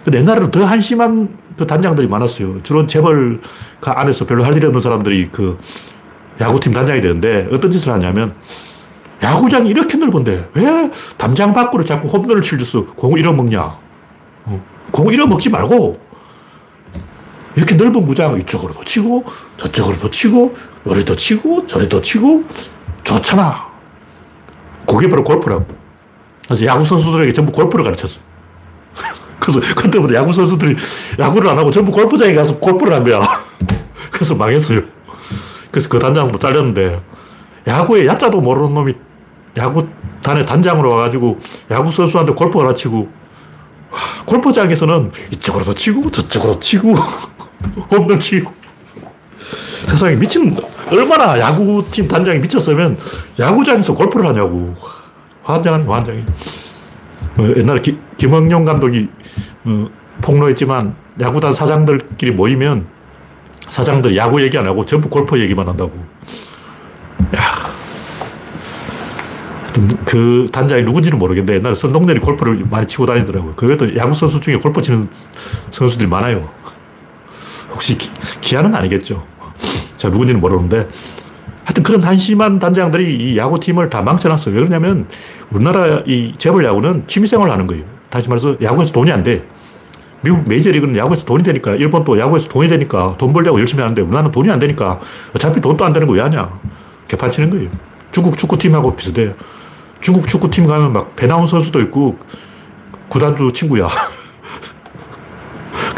근데 0.04 0.18
옛날에는 0.18 0.50
더 0.50 0.64
한심한 0.64 1.36
그 1.56 1.66
단장들이 1.66 2.08
많았어요. 2.08 2.62
주로 2.62 2.86
재벌 2.86 3.40
안에서 3.80 4.26
별로 4.26 4.44
할 4.44 4.56
일이 4.56 4.66
없는 4.66 4.80
사람들이 4.80 5.28
그 5.30 5.58
야구팀 6.40 6.72
단장이 6.72 7.00
되는데 7.00 7.48
어떤 7.52 7.70
짓을 7.70 7.92
하냐면 7.92 8.34
야구장이 9.22 9.68
이렇게 9.68 9.96
넓은데 9.96 10.48
왜 10.54 10.90
담장 11.16 11.52
밖으로 11.52 11.84
자꾸 11.84 12.08
홈런을 12.08 12.42
치려서 12.42 12.86
공을 12.86 13.20
잃어먹냐. 13.20 13.78
어. 14.44 14.64
공을 14.90 15.14
잃어먹지 15.14 15.50
말고 15.50 16.00
이렇게 17.56 17.74
넓은 17.74 18.06
구장 18.06 18.38
이쪽으로도 18.38 18.84
치고 18.84 19.24
저쪽으로도 19.56 20.10
치고 20.10 20.54
요리도 20.86 21.16
치고 21.16 21.66
저리도 21.66 22.00
치고 22.00 22.44
좋잖아. 23.04 23.70
그게 24.86 25.08
바로 25.08 25.22
골프라고. 25.22 25.66
그래서 26.46 26.64
야구 26.66 26.84
선수들에게 26.84 27.32
전부 27.32 27.52
골프를 27.52 27.84
가르쳤어요. 27.84 28.22
그래서 29.38 29.60
그때부터 29.74 30.14
야구 30.14 30.32
선수들이 30.32 30.76
야구를 31.18 31.50
안 31.50 31.58
하고 31.58 31.70
전부 31.70 31.92
골프장에 31.92 32.34
가서 32.34 32.58
골프를 32.58 32.92
한 32.92 33.04
거야. 33.04 33.20
그래서 34.10 34.34
망했어요. 34.34 34.82
그래서 35.70 35.88
그 35.88 35.98
단장도 35.98 36.38
잘렸는데 36.38 37.00
야구에 37.66 38.06
야자도 38.06 38.40
모르는 38.40 38.74
놈이 38.74 38.94
야구단의 39.56 40.46
단장으로 40.46 40.90
와가지고 40.90 41.38
야구 41.70 41.90
선수한테 41.90 42.32
골프 42.34 42.58
가르치고 42.58 43.08
골프장에서는 44.26 45.12
이쪽으로도 45.32 45.74
치고 45.74 46.10
저쪽으로 46.10 46.58
치고 46.60 46.94
홈런 47.90 48.18
치고 48.18 48.52
세상에 49.88 50.14
미친 50.16 50.56
얼마나 50.90 51.38
야구팀 51.38 52.08
단장이 52.08 52.38
미쳤으면 52.40 52.98
야구장에서 53.38 53.94
골프를 53.94 54.26
하냐고 54.26 54.74
환장한 55.42 55.86
환장이 55.86 56.24
어, 57.38 57.48
옛날에 57.56 57.80
기, 57.80 57.98
김흥용 58.16 58.64
감독이 58.64 59.08
어, 59.64 59.88
폭로했지만 60.20 60.94
야구단 61.20 61.54
사장들끼리 61.54 62.32
모이면 62.32 62.86
사장들 63.68 64.16
야구 64.16 64.42
얘기 64.42 64.58
안 64.58 64.66
하고 64.66 64.84
전부 64.84 65.08
골프 65.08 65.38
얘기만 65.40 65.66
한다고. 65.66 65.92
야. 67.34 67.72
그 70.04 70.46
단장이 70.52 70.82
누군지는 70.82 71.18
모르겠는데 71.18 71.54
옛날에 71.54 71.74
선동열이 71.74 72.20
골프를 72.20 72.66
많이 72.68 72.86
치고 72.86 73.06
다니더라고요. 73.06 73.54
그것도 73.54 73.96
야구 73.96 74.12
선수 74.12 74.40
중에 74.40 74.56
골프 74.56 74.82
치는 74.82 75.08
선수들이 75.70 76.08
많아요. 76.08 76.50
혹시 77.72 77.96
기, 77.96 78.10
기아는 78.40 78.74
아니겠죠. 78.74 79.24
자, 79.96 80.08
누군지는 80.08 80.40
모르는데 80.40 80.88
하여튼 81.64 81.82
그런 81.82 82.02
한심한 82.02 82.58
단장들이 82.58 83.14
이 83.16 83.38
야구팀을 83.38 83.88
다 83.88 84.02
망쳐놨어요. 84.02 84.54
왜 84.54 84.60
그러냐면 84.60 85.06
우리나라 85.50 86.02
이 86.06 86.32
재벌 86.38 86.64
야구는 86.64 87.04
취미생활을 87.06 87.52
하는 87.52 87.66
거예요. 87.66 87.84
다시 88.10 88.28
말해서 88.28 88.56
야구에서 88.60 88.92
돈이 88.92 89.10
안 89.12 89.22
돼. 89.22 89.46
미국 90.22 90.46
메이저리그는 90.48 90.96
야구에서 90.96 91.24
돈이 91.24 91.42
되니까, 91.42 91.72
일본도 91.74 92.18
야구에서 92.18 92.48
돈이 92.48 92.68
되니까 92.68 93.16
돈 93.18 93.32
벌려고 93.32 93.58
열심히 93.58 93.82
하는데 93.82 94.00
우리나라는 94.02 94.30
돈이 94.30 94.50
안 94.50 94.58
되니까 94.58 95.00
어차피 95.34 95.60
돈도 95.60 95.84
안 95.84 95.92
되는 95.92 96.06
거 96.06 96.14
왜 96.14 96.20
하냐. 96.20 96.60
개판 97.08 97.30
치는 97.30 97.50
거예요. 97.50 97.70
중국 98.12 98.36
축구팀하고 98.38 98.94
비슷해요. 98.94 99.34
중국 100.00 100.26
축구팀 100.28 100.66
가면 100.66 100.92
막 100.92 101.16
배나온 101.16 101.46
선수도 101.46 101.80
있고 101.80 102.18
구단주 103.08 103.52
친구야. 103.52 103.88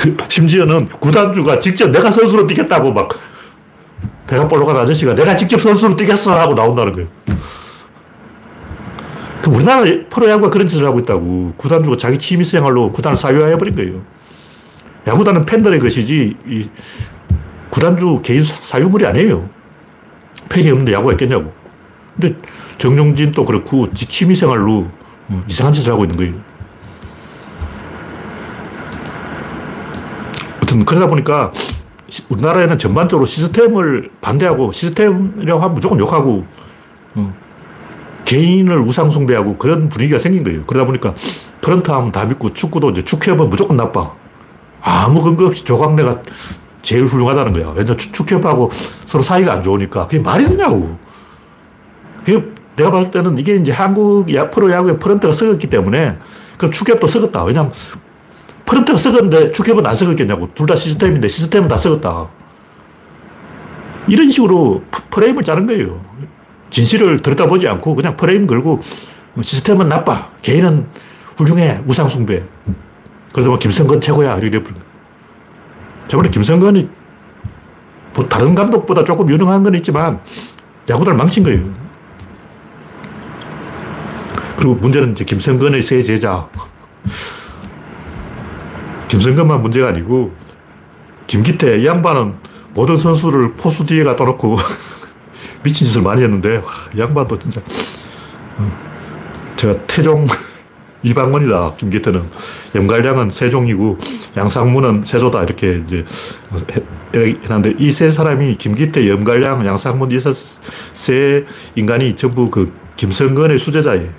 그 0.05 0.15
심지어는 0.29 0.91
구단주가 1.01 1.59
직접 1.61 1.89
내가 1.91 2.11
선수로 2.11 2.47
뛰겠다고 2.47 2.93
막 2.93 3.09
배가 4.27 4.47
볼록한 4.47 4.77
아저씨가 4.77 5.15
내가 5.15 5.35
직접 5.35 5.59
선수로 5.59 5.97
뛰겠어 5.97 6.39
하고 6.39 6.55
나온다는 6.55 6.93
거예요. 6.93 7.09
그 9.43 9.51
우리나라 9.51 9.85
프로야구가 10.11 10.51
그런 10.51 10.67
짓을 10.67 10.87
하고 10.87 10.99
있다고. 10.99 11.55
구단주가 11.57 11.97
자기 11.97 12.19
취미 12.19 12.45
생활로 12.45 12.93
구단을 12.93 13.17
사유화해버린 13.17 13.77
거예요. 13.77 14.03
야구단은 15.07 15.47
팬들의 15.47 15.81
것이지, 15.81 16.37
이 16.47 16.69
구단주 17.71 18.21
개인 18.23 18.45
사유물이 18.45 19.07
아니에요. 19.07 19.49
팬이 20.51 20.71
없는데 20.71 20.93
야구가 20.93 21.13
있겠냐고. 21.13 21.53
근데 22.19 22.37
정용진도 22.79 23.45
그렇고, 23.45 23.93
지 23.93 24.07
취미 24.07 24.35
생활로 24.35 24.91
어, 25.29 25.43
이상한 25.49 25.73
짓을 25.73 25.93
하고 25.93 26.05
있는 26.05 26.17
거예요. 26.17 26.35
아무튼 30.75 30.85
그러다 30.85 31.07
보니까 31.07 31.53
우리나라에는 32.29 32.77
전반적으로 32.79 33.27
시스템을 33.27 34.11
반대하고 34.21 34.73
시스템이라고 34.73 35.63
하면 35.63 35.75
무조건 35.75 35.99
욕하고 36.01 36.45
어, 37.15 37.35
개인을 38.25 38.81
우상숭배하고 38.81 39.57
그런 39.57 39.89
분위기가 39.89 40.19
생긴 40.19 40.43
거예요. 40.45 40.65
그러다 40.65 40.87
보니까 40.87 41.15
프런트 41.61 41.91
하면 41.91 42.13
다 42.13 42.25
믿고 42.25 42.53
축구도 42.53 42.91
이제 42.91 43.03
축협은 43.03 43.49
무조건 43.49 43.77
나빠. 43.77 44.13
아무 44.83 45.23
근거 45.23 45.47
없이 45.47 45.65
조광래가 45.65 46.23
제일 46.83 47.05
훌륭하다는 47.05 47.53
거야. 47.55 47.73
왜냐 47.75 47.95
축협하고 47.97 48.71
서로 49.07 49.23
사이가 49.23 49.53
안 49.53 49.63
좋으니까. 49.63 50.07
그게 50.07 50.19
말이 50.19 50.45
되냐고. 50.45 50.99
그게 52.25 52.45
내가 52.77 52.91
봤을 52.91 53.11
때는 53.11 53.39
이게 53.39 53.57
이제 53.57 53.73
한국 53.73 54.27
프로야구의 54.27 54.99
프런트가 54.99 55.33
썩었기 55.33 55.69
때문에 55.69 56.19
그럼 56.59 56.73
축협도 56.73 57.07
썩었다. 57.07 57.45
왜냐면 57.45 57.73
프런트가 58.75 58.99
썩었는데 58.99 59.53
축협은 59.53 59.87
안 59.87 59.95
썩었겠냐고. 59.95 60.53
둘 60.55 60.67
다 60.67 60.75
시스템인데 60.75 61.29
시스템은 61.29 61.69
다 61.69 61.77
썩었다. 61.77 62.29
이런 64.09 64.31
식으로 64.31 64.83
프레임을 65.11 65.45
짜는 65.45 65.67
거예요. 65.67 66.05
진실을 66.71 67.23
들여다보지 67.23 67.69
않고 67.69 67.95
그냥 67.95 68.17
프레임 68.17 68.47
걸고 68.47 68.81
시스템은 69.41 69.89
나빠. 69.89 70.31
개인은 70.43 70.87
훌륭해. 71.37 71.83
우상숭배. 71.87 72.45
그래도 73.33 73.51
뭐 73.51 73.59
김성근 73.59 74.01
최고야. 74.01 74.39
이렇게 74.39 74.51
돼버린 74.51 74.83
저번에 76.09 76.31
김성근이 76.31 76.89
뭐 78.15 78.29
다른 78.29 78.55
감독보다 78.55 79.05
조금 79.05 79.29
유능한 79.29 79.63
건 79.63 79.75
있지만 79.77 80.21
야구단을 80.89 81.17
망친 81.17 81.43
거예요. 81.45 81.73
그리고 84.57 84.75
문제는 84.75 85.13
이제 85.13 85.25
김성근의 85.25 85.83
세 85.83 86.03
제자. 86.03 86.49
김성근만 89.19 89.63
문제가 89.63 89.89
아니고 89.89 90.33
김기태 91.29 91.79
이 91.79 91.87
양반은 91.87 92.35
모든 92.75 92.97
선수를 92.97 93.53
포수 93.53 93.87
뒤에 93.87 94.03
갖다 94.03 94.25
놓고 94.25 94.57
미친 95.63 95.87
짓을 95.87 96.03
많이 96.03 96.21
했는데 96.23 96.57
와, 96.57 96.65
이 96.93 96.99
양반도 96.99 97.39
진짜. 97.39 97.61
어, 98.59 98.73
제가 99.55 99.87
태종 99.87 100.27
이방원이다 101.05 101.75
김기태는. 101.77 102.25
염갈량은 102.75 103.31
세종이고 103.31 103.99
양상문은 104.37 105.05
세조다 105.05 105.45
이렇게 105.45 105.81
이제 105.87 106.05
해놨는데 107.15 107.75
이 107.79 107.93
세 107.93 108.11
사람이 108.11 108.57
김기태, 108.57 109.09
염갈량, 109.09 109.65
양상문 109.65 110.11
이 110.11 110.19
세 110.93 111.45
인간이 111.77 112.17
전부 112.17 112.51
그 112.51 112.73
김성근의 112.97 113.61
수제자예요 113.61 114.11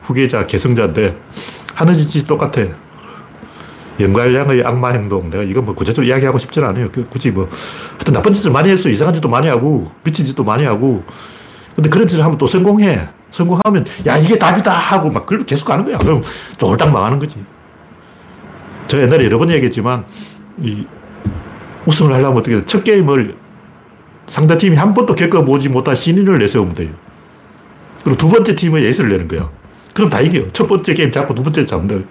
후계자, 0.00 0.46
계승자인데 0.46 1.18
하는 1.74 1.92
짓이 1.94 2.24
똑같아 2.26 2.62
영갈량의 4.00 4.64
악마 4.64 4.90
행동. 4.90 5.28
내가 5.30 5.42
이거 5.42 5.60
뭐 5.60 5.74
구체적으로 5.74 6.08
이야기하고 6.08 6.38
싶지는 6.38 6.68
않아요. 6.68 6.88
그 6.90 7.06
굳이 7.08 7.30
뭐, 7.30 7.48
하여튼 7.92 8.14
나쁜 8.14 8.32
짓을 8.32 8.50
많이 8.50 8.70
했어. 8.70 8.88
이상한 8.88 9.14
짓도 9.14 9.28
많이 9.28 9.48
하고, 9.48 9.90
미친 10.04 10.24
짓도 10.24 10.44
많이 10.44 10.64
하고. 10.64 11.02
근데 11.74 11.88
그런 11.90 12.06
짓을 12.06 12.24
하면 12.24 12.38
또 12.38 12.46
성공해. 12.46 13.08
성공하면, 13.30 13.84
야, 14.06 14.16
이게 14.16 14.38
답이다! 14.38 14.72
하고 14.72 15.10
막 15.10 15.26
그걸 15.26 15.44
계속 15.44 15.66
가는 15.66 15.84
거야. 15.84 15.98
그럼 15.98 16.22
쫄딱 16.56 16.90
망하는 16.90 17.18
거지. 17.18 17.36
제가 18.86 19.02
옛날에 19.02 19.26
여러 19.26 19.38
번 19.38 19.50
얘기했지만, 19.50 20.04
이, 20.60 20.86
우승을 21.86 22.12
하려면 22.12 22.38
어떻게, 22.38 22.64
첫 22.64 22.82
게임을 22.84 23.36
상대팀이 24.26 24.76
한 24.76 24.94
번도 24.94 25.14
겪어보지 25.14 25.68
못한 25.68 25.94
신인을 25.94 26.38
내세우면 26.38 26.74
돼요. 26.74 26.90
그리고 28.04 28.16
두 28.16 28.28
번째 28.28 28.54
팀의 28.54 28.84
에이스를 28.86 29.10
내는 29.10 29.28
거야. 29.28 29.50
그럼 29.94 30.08
다 30.10 30.20
이겨요. 30.20 30.48
첫 30.52 30.66
번째 30.68 30.94
게임 30.94 31.10
잡고 31.10 31.34
두 31.34 31.42
번째 31.42 31.64
잡는다. 31.64 32.06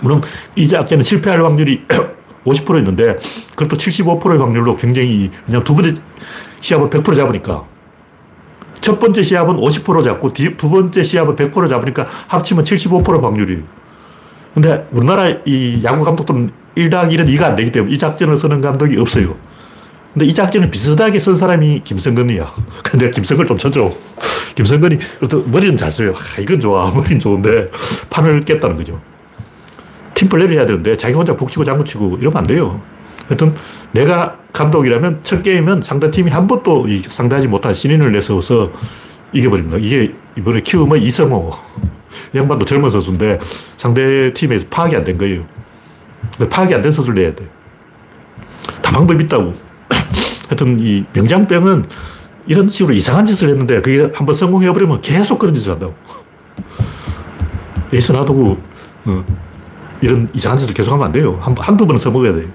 물론 0.00 0.22
이 0.56 0.66
작전은 0.66 1.02
실패할 1.02 1.44
확률이 1.44 1.84
50%였는데 2.44 3.18
그것도 3.54 3.76
75%의 3.76 4.38
확률로 4.38 4.76
굉장히 4.76 5.30
그냥 5.46 5.64
두 5.64 5.74
번째 5.74 5.94
시합을 6.60 6.90
100% 6.90 7.16
잡으니까 7.16 7.64
첫 8.80 8.98
번째 8.98 9.22
시합은 9.22 9.56
50% 9.56 10.04
잡고 10.04 10.32
두 10.32 10.68
번째 10.68 11.02
시합은 11.02 11.36
100% 11.36 11.68
잡으니까 11.68 12.06
합치면 12.28 12.64
75% 12.64 13.22
확률이에요. 13.22 13.62
근데 14.52 14.86
우리나라 14.92 15.28
이 15.46 15.80
야구 15.82 16.04
감독들은 16.04 16.50
1당 16.76 17.10
1은 17.10 17.26
2가 17.28 17.42
안 17.44 17.56
되기 17.56 17.72
때문에 17.72 17.92
이 17.92 17.98
작전을 17.98 18.36
쓰는 18.36 18.60
감독이 18.60 18.96
없어요. 18.98 19.36
근데 20.12 20.26
이 20.26 20.34
작전을 20.34 20.70
비슷하게 20.70 21.18
쓴 21.18 21.34
사람이 21.34 21.80
김성근이야. 21.82 22.46
근데 22.84 23.10
김성근 23.10 23.46
좀 23.46 23.58
쳐줘. 23.58 23.90
김성근이 24.54 24.98
머리는 25.46 25.76
잘 25.76 25.90
써요. 25.90 26.12
아, 26.14 26.40
이건 26.40 26.60
좋아. 26.60 26.88
머리는 26.94 27.18
좋은데 27.18 27.68
판을 28.10 28.40
깼다는 28.40 28.76
거죠. 28.76 29.00
팀플레이를 30.24 30.56
해야 30.56 30.66
되는데 30.66 30.96
자기 30.96 31.14
혼자 31.14 31.34
북치고 31.36 31.64
장구치고 31.64 32.18
이러면 32.20 32.36
안 32.38 32.44
돼요. 32.46 32.80
하여튼 33.26 33.54
내가 33.92 34.38
감독이라면 34.52 35.20
첫 35.22 35.42
게임은 35.42 35.82
상대 35.82 36.10
팀이 36.10 36.30
한 36.30 36.46
번도 36.46 36.86
상대하지 37.08 37.48
못한 37.48 37.74
신인을 37.74 38.12
내세워서 38.12 38.70
이겨버립니다. 39.32 39.78
이게 39.78 40.14
이번에 40.36 40.60
키움의 40.60 41.02
이성호. 41.02 41.50
양반도 42.34 42.64
젊은 42.64 42.90
선수인데 42.90 43.40
상대 43.76 44.32
팀에서 44.32 44.66
파악이 44.68 44.94
안 44.96 45.04
된 45.04 45.18
거예요. 45.18 45.44
파악이 46.50 46.74
안 46.74 46.82
된 46.82 46.92
선수를 46.92 47.22
내야 47.22 47.34
돼. 47.34 47.48
다 48.82 48.92
방법이 48.92 49.24
있다고. 49.24 49.54
하여튼 50.48 50.78
이 50.80 51.04
명장병은 51.12 51.84
이런 52.46 52.68
식으로 52.68 52.94
이상한 52.94 53.24
짓을 53.24 53.48
했는데 53.48 53.80
그게 53.80 54.10
한번 54.14 54.34
성공해버리면 54.34 55.00
계속 55.00 55.38
그런 55.38 55.54
짓을 55.54 55.72
한다고. 55.72 55.94
에이스 57.92 58.12
놔두고 58.12 58.58
어, 59.06 59.24
이런 60.04 60.28
이상한 60.34 60.58
짓을 60.58 60.74
계속하면 60.74 61.06
안 61.06 61.12
돼요. 61.12 61.38
한, 61.40 61.54
한두 61.58 61.86
번은 61.86 61.98
써먹어야 61.98 62.34
돼요. 62.34 62.46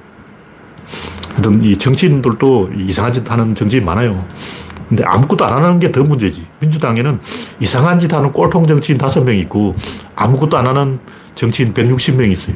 하여튼 1.33 1.63
이 1.63 1.75
정치인들도 1.75 2.69
이상한 2.75 3.11
짓 3.11 3.29
하는 3.29 3.55
정치인 3.55 3.83
많아요. 3.85 4.23
근데 4.87 5.03
아무것도 5.03 5.45
안 5.45 5.53
하는 5.53 5.79
게 5.79 5.91
더 5.91 6.03
문제지. 6.03 6.45
민주당에는 6.59 7.19
이상한 7.59 7.97
짓 7.97 8.13
하는 8.13 8.31
꼴통 8.31 8.67
정치인 8.67 8.99
다섯 8.99 9.23
명 9.23 9.35
있고 9.35 9.73
아무것도 10.15 10.57
안 10.57 10.67
하는 10.67 10.99
정치인 11.33 11.73
160명 11.73 12.31
있어요. 12.31 12.55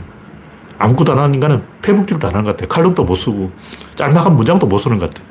아무것도 0.78 1.14
안 1.14 1.18
하는 1.20 1.34
인간은 1.34 1.64
페북줄도 1.82 2.28
안 2.28 2.34
하는 2.36 2.46
것 2.46 2.56
같아. 2.56 2.68
칼럼도 2.68 3.04
못 3.04 3.16
쓰고 3.16 3.52
짤막한 3.96 4.36
문장도 4.36 4.68
못 4.68 4.78
쓰는 4.78 5.00
것 5.00 5.10
같아. 5.10 5.24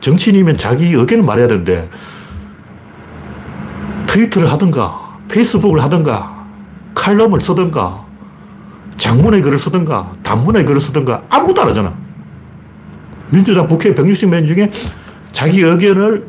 정치인이면 0.00 0.56
자기 0.56 0.92
의견을 0.92 1.24
말해야 1.24 1.46
되는데 1.46 1.90
트위터를 4.06 4.50
하든가 4.50 5.18
페이스북을 5.28 5.82
하든가 5.82 6.46
칼럼을 6.94 7.40
쓰든가 7.40 8.09
장문의 9.00 9.40
글을 9.40 9.58
쓰든가 9.58 10.12
단문의 10.22 10.62
글을 10.66 10.78
쓰든가 10.78 11.22
아무것도 11.30 11.62
안 11.62 11.68
하잖아. 11.68 11.96
민주당 13.30 13.66
국회 13.66 13.94
160명 13.94 14.46
중에 14.46 14.70
자기 15.32 15.62
의견을 15.62 16.26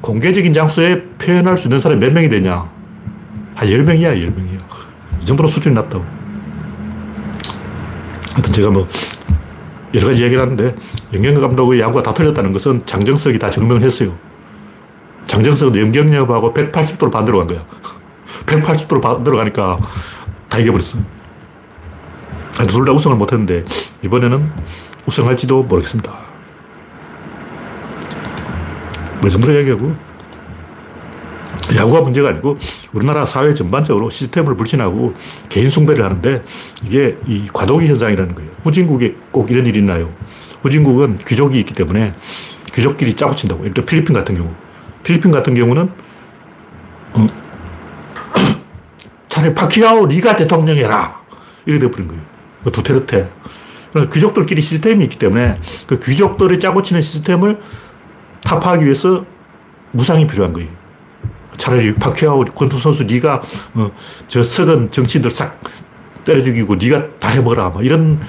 공개적인 0.00 0.52
장소에 0.54 1.02
표현할 1.18 1.58
수 1.58 1.68
있는 1.68 1.78
사람이 1.78 2.00
몇 2.00 2.12
명이 2.14 2.30
되냐? 2.30 2.66
한 3.54 3.68
10명이야, 3.68 4.16
10명이야. 4.16 4.58
이 5.20 5.26
정도로 5.26 5.46
수준이 5.46 5.74
낮다고. 5.74 6.04
하여튼 8.32 8.52
제가 8.52 8.70
뭐 8.70 8.86
여러 9.92 10.08
가지 10.08 10.22
얘기를 10.22 10.40
하는데 10.40 10.74
영경 11.12 11.34
감독의 11.34 11.80
야구가 11.80 12.02
다 12.02 12.14
틀렸다는 12.14 12.52
것은 12.54 12.86
장정석이 12.86 13.38
다 13.38 13.50
증명을 13.50 13.82
했어요. 13.82 14.16
장정석은 15.26 15.78
염경엽하고 15.78 16.54
180도로 16.54 17.10
반대로 17.10 17.38
간 17.38 17.46
거야. 17.46 17.62
180도로 18.46 19.02
반대로 19.02 19.36
가니까 19.36 19.78
다 20.48 20.58
이겨버렸어. 20.58 21.15
둘 22.64 22.84
다 22.86 22.92
우승을 22.92 23.16
못했는데 23.16 23.64
이번에는 24.02 24.50
우승할지도 25.06 25.64
모르겠습니다. 25.64 26.12
뭐 29.20 29.30
정도로 29.30 29.54
얘기하고 29.56 29.94
야구가 31.76 32.00
문제가 32.02 32.28
아니고 32.28 32.56
우리나라 32.92 33.26
사회 33.26 33.52
전반적으로 33.52 34.08
시스템을 34.08 34.56
불신하고 34.56 35.14
개인 35.48 35.68
숭배를 35.68 36.04
하는데 36.04 36.42
이게 36.84 37.18
이 37.26 37.48
과도기 37.52 37.88
현상이라는 37.88 38.34
거예요. 38.34 38.50
후진국에 38.62 39.16
꼭 39.32 39.50
이런 39.50 39.66
일이 39.66 39.80
있나요? 39.80 40.12
후진국은 40.62 41.18
귀족이 41.26 41.58
있기 41.58 41.74
때문에 41.74 42.12
귀족끼리 42.72 43.14
짜고 43.14 43.34
친다고. 43.34 43.62
예를 43.62 43.74
들어 43.74 43.86
필리핀 43.86 44.14
같은 44.14 44.34
경우. 44.34 44.50
필리핀 45.02 45.30
같은 45.30 45.54
경우는 45.54 45.90
어, 47.14 47.26
차라리 49.28 49.54
파키아오 49.54 50.06
네가 50.06 50.36
대통령이라 50.36 51.20
이렇게 51.66 51.86
돼버린 51.86 52.08
거예요. 52.08 52.35
그 52.66 52.72
두테르테. 52.72 53.30
귀족들끼리 54.12 54.60
시스템이 54.60 55.04
있기 55.04 55.18
때문에 55.18 55.58
그 55.86 56.00
귀족들이 56.00 56.58
짜고 56.58 56.82
치는 56.82 57.00
시스템을 57.00 57.60
타파하기 58.42 58.84
위해서 58.84 59.24
무상이 59.92 60.26
필요한 60.26 60.52
거예요. 60.52 60.68
차라리 61.56 61.94
파키아오 61.94 62.44
권투 62.44 62.78
선수 62.78 63.04
네가 63.04 63.40
어, 63.74 63.90
저 64.26 64.42
썩은 64.42 64.90
정치인들 64.90 65.30
싹 65.30 65.60
때려 66.24 66.42
죽이고 66.42 66.74
네가 66.74 67.18
다 67.20 67.28
해먹어라. 67.28 67.70
막 67.70 67.86
이런 67.86 68.20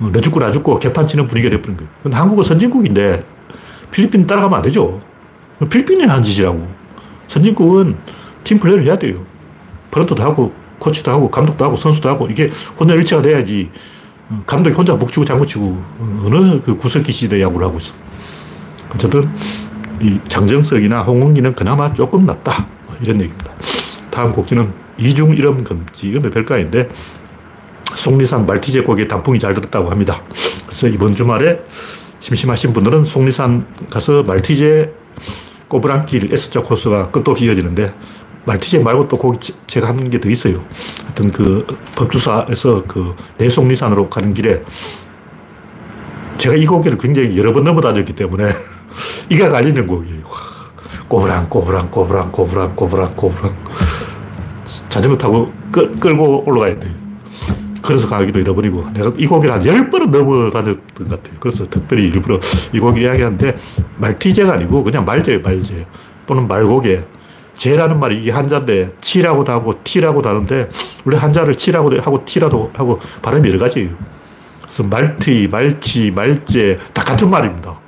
어, 0.00 0.10
너 0.10 0.18
죽고 0.18 0.40
나 0.40 0.50
죽고 0.50 0.78
개판 0.78 1.06
치는 1.06 1.26
분위기가 1.26 1.54
돼버린 1.54 1.76
거예요. 1.76 1.90
근데 2.02 2.16
한국은 2.16 2.42
선진국인데 2.42 3.24
필리핀 3.90 4.26
따라가면 4.26 4.56
안 4.56 4.62
되죠. 4.62 5.02
필리핀이 5.68 6.04
한 6.06 6.22
짓이라고. 6.22 6.66
선진국은 7.28 7.98
팀 8.42 8.58
플레이를 8.58 8.86
해야 8.86 8.96
돼요. 8.96 9.24
프런트도 9.90 10.22
하고 10.22 10.61
코치도 10.82 11.10
하고 11.10 11.30
감독도 11.30 11.64
하고 11.64 11.76
선수도 11.76 12.08
하고 12.08 12.26
이게 12.28 12.50
혼혈일체가 12.78 13.22
돼야지 13.22 13.70
어, 14.28 14.42
감독이 14.46 14.74
혼자 14.74 14.94
묵치고 14.94 15.24
장구치고 15.24 15.82
어느 16.24 16.60
그 16.60 16.76
구석기 16.76 17.12
시대 17.12 17.40
야구를 17.40 17.66
하고 17.66 17.78
있어. 17.78 17.94
어쨌든 18.94 19.30
이 20.00 20.18
장정석이나 20.28 21.02
홍은기는 21.02 21.54
그나마 21.54 21.92
조금 21.92 22.26
낫다. 22.26 22.66
뭐 22.86 22.96
이런 23.00 23.20
얘기입니다. 23.20 23.52
다음 24.10 24.32
곡지는 24.32 24.72
이중 24.98 25.32
이름 25.34 25.64
금지. 25.64 26.08
이건 26.08 26.30
별가인데 26.30 26.88
속리산 27.94 28.46
말티제 28.46 28.82
곡에 28.82 29.06
단풍이 29.06 29.38
잘 29.38 29.54
들었다고 29.54 29.90
합니다. 29.90 30.22
그래서 30.66 30.88
이번 30.88 31.14
주말에 31.14 31.60
심심하신 32.20 32.72
분들은 32.72 33.04
속리산 33.04 33.66
가서 33.90 34.22
말티제 34.22 34.92
꼬부랑길 35.68 36.32
S자 36.32 36.62
코스가 36.62 37.10
끝도 37.10 37.30
없이 37.30 37.46
이어지는데 37.46 37.94
말티제 38.44 38.78
말고 38.80 39.08
또 39.08 39.16
거기 39.16 39.52
제가 39.66 39.88
하는 39.88 40.10
게더 40.10 40.28
있어요. 40.30 40.56
하여튼 41.04 41.30
그 41.30 41.66
법주사에서 41.96 42.84
그 42.86 43.14
내속리산으로 43.38 44.08
가는 44.08 44.34
길에 44.34 44.62
제가 46.38 46.56
이 46.56 46.66
고개를 46.66 46.98
굉장히 46.98 47.38
여러 47.38 47.52
번 47.52 47.64
넘어 47.64 47.80
다녔기 47.80 48.14
때문에 48.14 48.50
이가 49.30 49.48
갈리는 49.48 49.86
곡이에요. 49.86 50.22
꼬부랑, 51.08 51.48
꼬부랑, 51.50 51.90
꼬부랑, 51.90 52.32
꼬부랑, 52.32 52.74
꼬부랑, 52.74 53.16
꼬부랑. 53.16 53.56
자전거 54.88 55.16
타고 55.16 55.52
끌, 55.70 55.92
끌고 55.92 56.44
올라가야 56.46 56.80
돼요. 56.80 57.02
그래서 57.82 58.08
가기도 58.08 58.38
잃어버리고 58.38 58.88
내가 58.94 59.12
이 59.18 59.26
곡을 59.26 59.50
한 59.50 59.60
10번은 59.60 60.10
넘어 60.10 60.50
다녔던 60.50 61.08
것 61.08 61.10
같아요. 61.10 61.36
그래서 61.40 61.68
특별히 61.68 62.04
일부러 62.04 62.38
이곡 62.72 62.98
이야기하는데 62.98 63.56
말티제가 63.98 64.54
아니고 64.54 64.84
그냥 64.84 65.04
말제예요, 65.04 65.40
말제. 65.42 65.86
또는 66.26 66.48
말곡에. 66.48 67.04
제라는 67.62 68.00
말이 68.00 68.20
이게 68.20 68.32
한자인데 68.32 68.96
치라고도 69.00 69.52
하고 69.52 69.72
티라고도 69.84 70.28
하는데 70.28 70.68
원래 71.04 71.16
한자를 71.16 71.54
치라고도 71.54 72.00
하고 72.00 72.24
티라도 72.24 72.72
하고 72.74 72.98
발음이 73.22 73.48
여러 73.50 73.60
가지예요. 73.60 73.90
그래서 74.62 74.82
말티, 74.82 75.46
말치, 75.48 76.10
말제 76.10 76.80
다 76.92 77.04
같은 77.04 77.30
말입니다. 77.30 77.78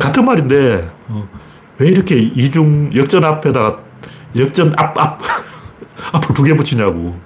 같은 0.00 0.24
말인데 0.24 0.90
어, 1.08 1.28
왜 1.76 1.88
이렇게 1.88 2.16
이중 2.16 2.90
역전 2.94 3.22
앞에다가 3.24 3.80
역전 4.38 4.72
앞, 4.78 4.98
앞, 4.98 5.20
앞을 6.12 6.34
두 6.34 6.42
개 6.44 6.56
붙이냐고. 6.56 7.20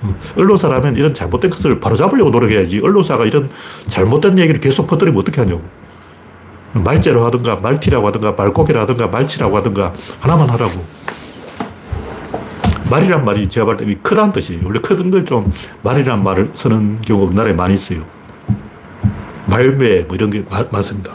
어, 0.00 0.18
언론사라면 0.38 0.96
이런 0.96 1.12
잘못된 1.12 1.50
것을 1.50 1.78
바로 1.78 1.94
잡으려고 1.94 2.30
노력해야지. 2.30 2.80
언론사가 2.82 3.26
이런 3.26 3.50
잘못된 3.88 4.38
얘기를 4.38 4.58
계속 4.62 4.86
퍼뜨리면 4.86 5.20
어떻게 5.20 5.42
하냐고. 5.42 5.62
말재로 6.74 7.24
하든가, 7.26 7.56
말티라고 7.56 8.06
하든가, 8.08 8.32
말고기라 8.32 8.82
하든가, 8.82 9.06
말치라고 9.06 9.56
하든가, 9.58 9.94
하나만 10.20 10.50
하라고. 10.50 10.84
말이란 12.90 13.24
말이 13.24 13.48
제가 13.48 13.64
볼때 13.66 13.86
크다는 14.02 14.32
뜻이에요. 14.32 14.62
원래 14.64 14.78
크던 14.80 15.10
걸좀 15.10 15.52
말이란 15.82 16.22
말을 16.22 16.52
쓰는 16.54 17.00
경우가 17.02 17.26
우리나라에 17.28 17.52
많이 17.52 17.74
있어요. 17.74 18.04
말매, 19.46 20.02
뭐 20.02 20.16
이런 20.16 20.30
게 20.30 20.44
많 20.48 20.82
습니다. 20.82 21.12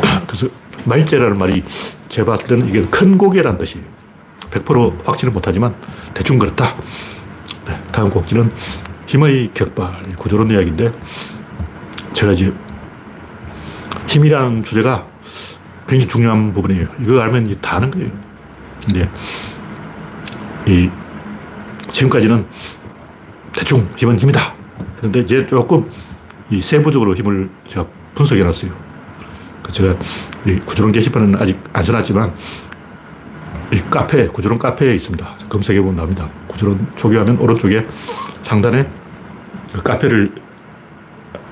그래서 0.26 0.48
말재라는 0.84 1.38
말이 1.38 1.62
제가 2.08 2.32
봤을 2.32 2.48
때는 2.48 2.68
이게 2.68 2.82
큰 2.86 3.18
고개란 3.18 3.58
뜻이에요. 3.58 3.84
100% 4.50 5.04
확신을 5.06 5.32
못하지만 5.32 5.74
대충 6.14 6.38
그렇다. 6.38 6.64
네, 7.66 7.80
다음 7.92 8.10
곡지는 8.10 8.50
힘의 9.06 9.50
격발, 9.54 10.02
구조론 10.16 10.50
이야기인데 10.50 10.92
제가 12.12 12.32
이제 12.32 12.52
힘이라는 14.10 14.64
주제가 14.64 15.06
굉장히 15.86 16.08
중요한 16.08 16.52
부분이에요. 16.52 16.88
이거 17.00 17.20
알면 17.20 17.54
다 17.60 17.76
아는 17.76 17.90
거예요. 17.92 18.10
근데 18.84 19.08
이 20.66 20.90
지금까지는 21.88 22.44
대충 23.52 23.88
힘은 23.96 24.18
힘이다. 24.18 24.54
했는데 24.96 25.20
이제 25.20 25.46
조금 25.46 25.88
이 26.50 26.60
세부적으로 26.60 27.14
힘을 27.14 27.48
제가 27.66 27.86
분석해 28.14 28.42
놨어요. 28.42 28.72
그 29.62 29.72
제가 29.72 29.96
이 30.44 30.58
구조론 30.58 30.90
게시판은 30.90 31.36
아직 31.40 31.62
안 31.72 31.82
써놨지만 31.82 32.34
이 33.72 33.80
카페, 33.90 34.26
구조론 34.26 34.58
카페에 34.58 34.92
있습니다. 34.94 35.36
검색해 35.48 35.80
보면 35.80 35.94
나옵니다. 35.94 36.28
구조론 36.48 36.90
초기화면 36.96 37.38
오른쪽에 37.38 37.86
상단에 38.42 38.88
그 39.72 39.82
카페를 39.82 40.32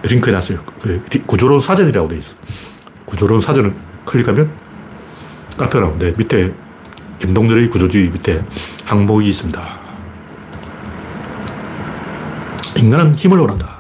링크해 0.03 0.33
놨어요. 0.33 0.59
그 0.81 1.03
구조론 1.27 1.61
사전이라고 1.61 2.09
돼 2.09 2.17
있어. 2.17 2.35
구조론 3.05 3.41
사전을 3.41 3.75
클릭하면 4.05 4.51
카페가 5.57 5.81
나오는데 5.81 6.15
밑에 6.17 6.53
김동렬의 7.19 7.69
구조주의 7.69 8.11
밑에 8.11 8.45
항목이 8.85 9.29
있습니다. 9.29 9.63
인간은 12.77 13.15
힘을 13.17 13.39
원한다. 13.39 13.79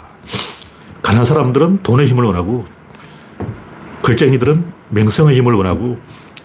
가난한 1.02 1.24
사람들은 1.24 1.82
돈의 1.82 2.06
힘을 2.08 2.24
원하고 2.24 2.64
글쟁이들은 4.02 4.72
명성의 4.90 5.36
힘을 5.36 5.54
원하고 5.54 5.98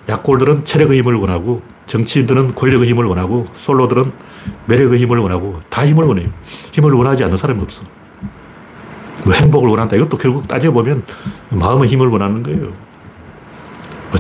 약골들은 0.08 0.66
체력의 0.66 1.00
힘을 1.00 1.16
원하고 1.16 1.62
정치인들은 1.86 2.56
권력의 2.56 2.88
힘을 2.90 3.06
원하고 3.06 3.48
솔로들은 3.54 4.12
매력의 4.68 5.00
힘을 5.00 5.18
원하고 5.18 5.60
다 5.70 5.86
힘을 5.86 6.06
원해요. 6.06 6.30
힘을 6.74 6.92
원하지 6.94 7.24
않는 7.24 7.38
사람이 7.38 7.62
없어. 7.62 7.84
뭐 9.26 9.34
행복을 9.34 9.70
원한다. 9.70 9.96
이것도 9.96 10.18
결국 10.18 10.48
따져보면 10.48 11.04
마음의 11.50 11.88
힘을 11.90 12.08
원하는 12.08 12.44
거예요. 12.44 12.62
뭐 14.12 14.20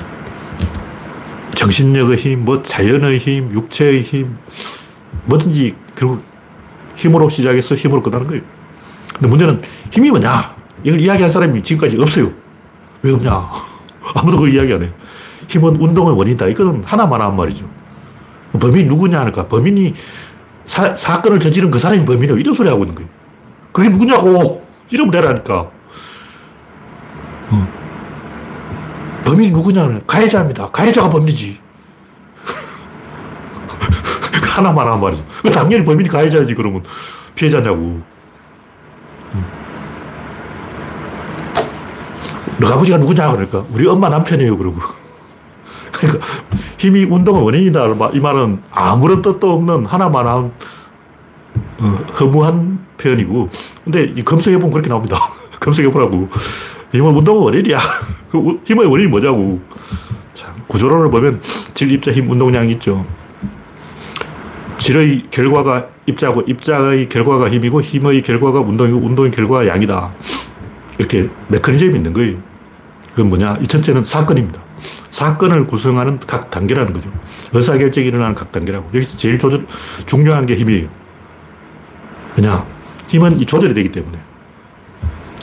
정신력의 1.56 2.18
힘, 2.18 2.46
뭐 2.46 2.62
자연의 2.62 3.20
힘, 3.20 3.54
육체의 3.54 4.02
힘, 4.02 4.38
뭐든지 5.26 5.76
결국 5.96 6.24
힘으로 6.96 7.30
시작해서 7.30 7.76
힘으로 7.76 8.02
끝나는 8.02 8.28
거예요. 8.28 8.44
근데 9.14 9.28
문제는 9.28 9.62
힘이 9.92 10.10
뭐냐? 10.10 10.56
이걸 10.84 11.00
이야기한 11.00 11.30
사람이 11.30 11.62
지금까지 11.62 11.98
없어요. 12.02 12.32
왜 13.02 13.12
없냐? 13.12 13.32
아무도 14.16 14.38
그걸 14.38 14.54
이야기 14.54 14.74
안 14.74 14.84
해. 14.84 14.92
힘은 15.48 15.76
운동의 15.76 16.18
원인이다. 16.18 16.48
이거는 16.48 16.84
하나만 16.86 17.22
한 17.22 17.36
말이죠. 17.36 17.70
범인이 18.60 18.86
누구냐 18.86 19.20
하니까 19.22 19.48
범인이 19.48 19.94
사, 20.66 20.96
사건을 20.96 21.40
저지른 21.40 21.70
그 21.72 21.80
사람이 21.80 22.06
범인이에요. 22.06 22.38
이런 22.38 22.54
소리 22.54 22.70
하고 22.70 22.84
있는 22.84 22.96
거예요. 22.96 23.10
그게 23.72 23.90
누구냐고! 23.90 24.63
이름 24.94 25.10
대라니까. 25.10 25.72
어. 27.50 27.68
범인이 29.26 29.50
누구냐? 29.50 30.02
가해자입니다. 30.06 30.70
가해자가 30.70 31.10
범인이지. 31.10 31.60
하나만 34.56 34.88
한 34.88 35.02
말이죠. 35.02 35.26
당연히 35.52 35.84
범인이 35.84 36.08
가해자지, 36.08 36.54
그러면. 36.54 36.84
피해자냐고. 37.34 38.02
너 42.60 42.74
아버지가 42.74 43.00
누구냐? 43.00 43.32
그러니까. 43.32 43.66
우리 43.72 43.88
엄마 43.88 44.10
남편이에요, 44.10 44.56
그러고. 44.56 44.80
그러니까 45.92 46.24
힘이 46.78 47.06
운동의 47.06 47.44
원인이다. 47.44 47.88
이 48.14 48.20
말은 48.20 48.62
아무런 48.70 49.24
뜻도 49.24 49.54
없는 49.54 49.88
하나만 49.88 50.28
한 50.28 50.52
어, 51.84 52.06
허무한 52.20 52.80
표현이고. 52.98 53.50
근데 53.84 54.14
검색해보면 54.24 54.72
그렇게 54.72 54.90
나옵니다. 54.90 55.18
검색해보라고. 55.60 56.30
힘은 56.94 57.16
운동의 57.16 57.44
원인이야. 57.44 57.78
그 58.32 58.62
힘의 58.66 58.88
원인이 58.88 59.10
뭐냐고. 59.10 59.60
자, 60.34 60.56
구조론을 60.68 61.10
보면 61.10 61.42
질, 61.74 61.92
입자, 61.92 62.12
힘, 62.12 62.30
운동량이 62.30 62.72
있죠. 62.74 63.06
질의 64.78 65.24
결과가 65.30 65.88
입자고, 66.06 66.42
입자의 66.42 67.10
결과가 67.10 67.50
힘이고, 67.50 67.82
힘의 67.82 68.22
결과가 68.22 68.60
운동이고, 68.62 69.00
운동의 69.00 69.32
결과가 69.32 69.68
양이다. 69.68 70.14
이렇게 70.98 71.30
메커니즘이 71.50 71.98
있는 71.98 72.14
거예요. 72.14 72.38
그건 73.12 73.30
뭐냐? 73.30 73.58
이 73.62 73.68
전체는 73.68 74.04
사건입니다. 74.04 74.62
사건을 75.12 75.66
구성하는 75.66 76.20
각 76.26 76.50
단계라는 76.50 76.94
거죠. 76.94 77.10
의사결정이 77.54 78.08
일어나는 78.08 78.36
각 78.36 78.52
단계라고. 78.52 78.88
여기서 78.88 79.18
제일 79.18 79.38
조절, 79.38 79.66
중요한 80.06 80.46
게 80.46 80.56
힘이에요. 80.56 81.03
왜냐? 82.38 82.66
힘은 83.08 83.40
이 83.40 83.46
조절이 83.46 83.74
되기 83.74 83.92
때문에. 83.92 84.18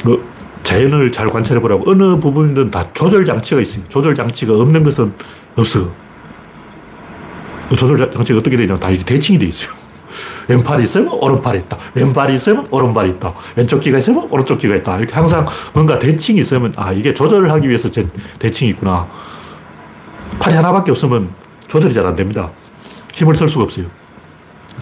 그 0.05 0.25
자연을 0.63 1.13
잘 1.13 1.29
관찰해 1.29 1.61
보라고 1.61 1.91
어느 1.91 2.19
부분이든 2.19 2.71
다 2.71 2.85
조절 2.93 3.25
장치가 3.25 3.61
있어요. 3.61 3.85
조절 3.89 4.15
장치가 4.15 4.55
없는 4.55 4.83
것은 4.83 5.13
없어. 5.57 5.91
그 7.69 7.77
조절 7.77 8.11
장치가 8.11 8.39
어떻게 8.39 8.57
되냐? 8.57 8.79
다 8.79 8.91
이제 8.91 9.05
대칭이 9.05 9.39
돼 9.39 9.47
있어요. 9.47 9.71
왼팔이 10.49 10.83
있으면 10.85 11.09
오른팔이 11.13 11.59
있다. 11.61 11.79
왼발이 11.95 12.35
있으면 12.35 12.67
오른발이 12.71 13.11
있다. 13.11 13.35
왼쪽 13.57 13.81
귀가 13.81 13.99
있으면 13.99 14.27
오른쪽 14.31 14.59
귀가 14.59 14.75
있다. 14.75 14.99
이렇게 14.99 15.15
항상 15.15 15.47
뭔가 15.73 15.99
대칭이 15.99 16.41
있으면 16.41 16.73
아, 16.77 16.93
이게 16.93 17.15
조절을 17.15 17.51
하기 17.53 17.69
위해서 17.69 17.89
제 17.91 18.07
대칭이 18.39 18.71
있구나. 18.73 19.07
팔이 20.41 20.57
하나밖에 20.57 20.91
없으면 20.91 21.31
조절이 21.69 21.93
잘 21.95 22.05
안 22.07 22.17
됩니다. 22.17 22.51
힘을 23.15 23.35
쓸 23.35 23.49
수가 23.49 23.65
없어요. 23.65 23.87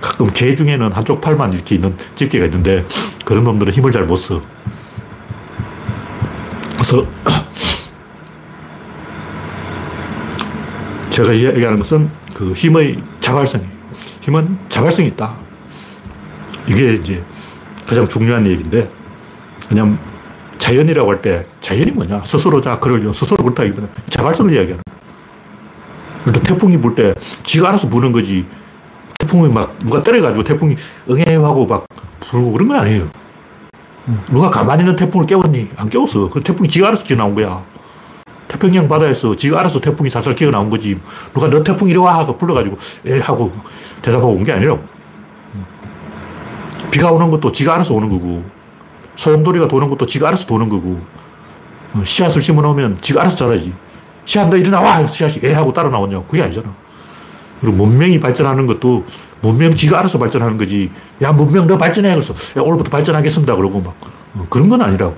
가끔 0.00 0.26
개 0.28 0.54
중에는 0.54 0.92
한쪽 0.92 1.20
팔만 1.20 1.52
이렇게 1.52 1.74
있는 1.76 1.96
집게가 2.14 2.44
있는데 2.46 2.84
그런 3.24 3.44
놈들은 3.44 3.72
힘을 3.72 3.90
잘 3.90 4.04
못 4.04 4.16
써. 4.16 4.40
그래서 6.72 7.06
제가 11.10 11.32
이야기하는 11.32 11.78
것은 11.80 12.10
그 12.32 12.52
힘의 12.52 13.02
자발성이에요. 13.20 13.70
힘은 14.20 14.58
자발성이 14.68 15.08
있다. 15.08 15.36
이게 16.68 16.94
이제 16.94 17.24
가장 17.86 18.06
중요한 18.06 18.46
얘기인데, 18.46 18.88
그냥 19.68 19.98
자연이라고 20.58 21.10
할 21.10 21.20
때, 21.22 21.44
자연이 21.60 21.90
뭐냐? 21.90 22.22
스스로 22.24 22.60
자, 22.60 22.78
그을 22.78 23.12
스스로 23.12 23.42
그렇다기보다 23.42 23.88
자발성을 24.10 24.52
이야기하는 24.52 24.82
거예요. 26.24 26.42
태풍이 26.44 26.76
불 26.78 26.94
때, 26.94 27.14
지가 27.42 27.70
알아서 27.70 27.88
부는 27.88 28.12
거지. 28.12 28.46
태풍이 29.28 29.48
막 29.50 29.78
누가 29.80 30.02
때려가지고 30.02 30.42
태풍이 30.42 30.74
응애요 31.10 31.44
하고 31.44 31.66
막 31.66 31.86
불고 32.18 32.52
그런 32.52 32.68
건 32.68 32.78
아니에요. 32.78 33.10
누가 34.30 34.48
가만히 34.48 34.80
있는 34.82 34.96
태풍을 34.96 35.26
깨웠니? 35.26 35.68
안 35.76 35.88
깨웠어. 35.90 36.30
그 36.30 36.42
태풍이 36.42 36.66
지가 36.66 36.88
알아서 36.88 37.04
기어 37.04 37.16
나온 37.18 37.34
거야. 37.34 37.62
태평양 38.48 38.88
바다에서 38.88 39.36
지가 39.36 39.60
알아서 39.60 39.80
태풍이 39.80 40.08
살살 40.08 40.34
기어 40.34 40.50
나온 40.50 40.70
거지. 40.70 40.98
누가 41.34 41.50
너 41.50 41.62
태풍 41.62 41.88
이리 41.88 41.98
와 41.98 42.16
하고 42.16 42.38
불러가지고 42.38 42.78
에 43.06 43.18
하고 43.20 43.52
대답하고 44.00 44.32
온 44.32 44.42
게 44.42 44.52
아니라고. 44.52 44.80
비가 46.90 47.10
오는 47.12 47.28
것도 47.28 47.52
지가 47.52 47.74
알아서 47.74 47.92
오는 47.92 48.08
거고 48.08 48.42
소용돌이가 49.16 49.68
도는 49.68 49.88
것도 49.88 50.06
지가 50.06 50.28
알아서 50.28 50.46
도는 50.46 50.70
거고 50.70 51.00
어, 51.92 52.02
씨앗을 52.02 52.40
심어 52.40 52.62
놓으면 52.62 52.98
지가 53.02 53.20
알아서 53.20 53.36
자라지. 53.36 53.74
씨앗 54.24 54.48
너 54.48 54.56
일어나와! 54.56 55.06
씨앗이 55.06 55.40
에 55.46 55.52
하고 55.52 55.70
따라 55.72 55.90
나오냐 55.90 56.22
그게 56.22 56.42
아니잖아. 56.42 56.74
그리고 57.60 57.76
문명이 57.76 58.20
발전하는 58.20 58.66
것도 58.66 59.04
문명 59.40 59.74
지가 59.74 59.98
알아서 60.00 60.18
발전하는 60.18 60.58
거지. 60.58 60.90
야, 61.22 61.32
문명 61.32 61.66
너 61.66 61.76
발전해. 61.78 62.10
그래서 62.10 62.34
야, 62.56 62.62
오늘부터 62.62 62.90
발전하겠습니다. 62.90 63.56
그러고 63.56 63.80
막. 63.80 63.96
어, 64.34 64.46
그런 64.50 64.68
건 64.68 64.82
아니라고. 64.82 65.16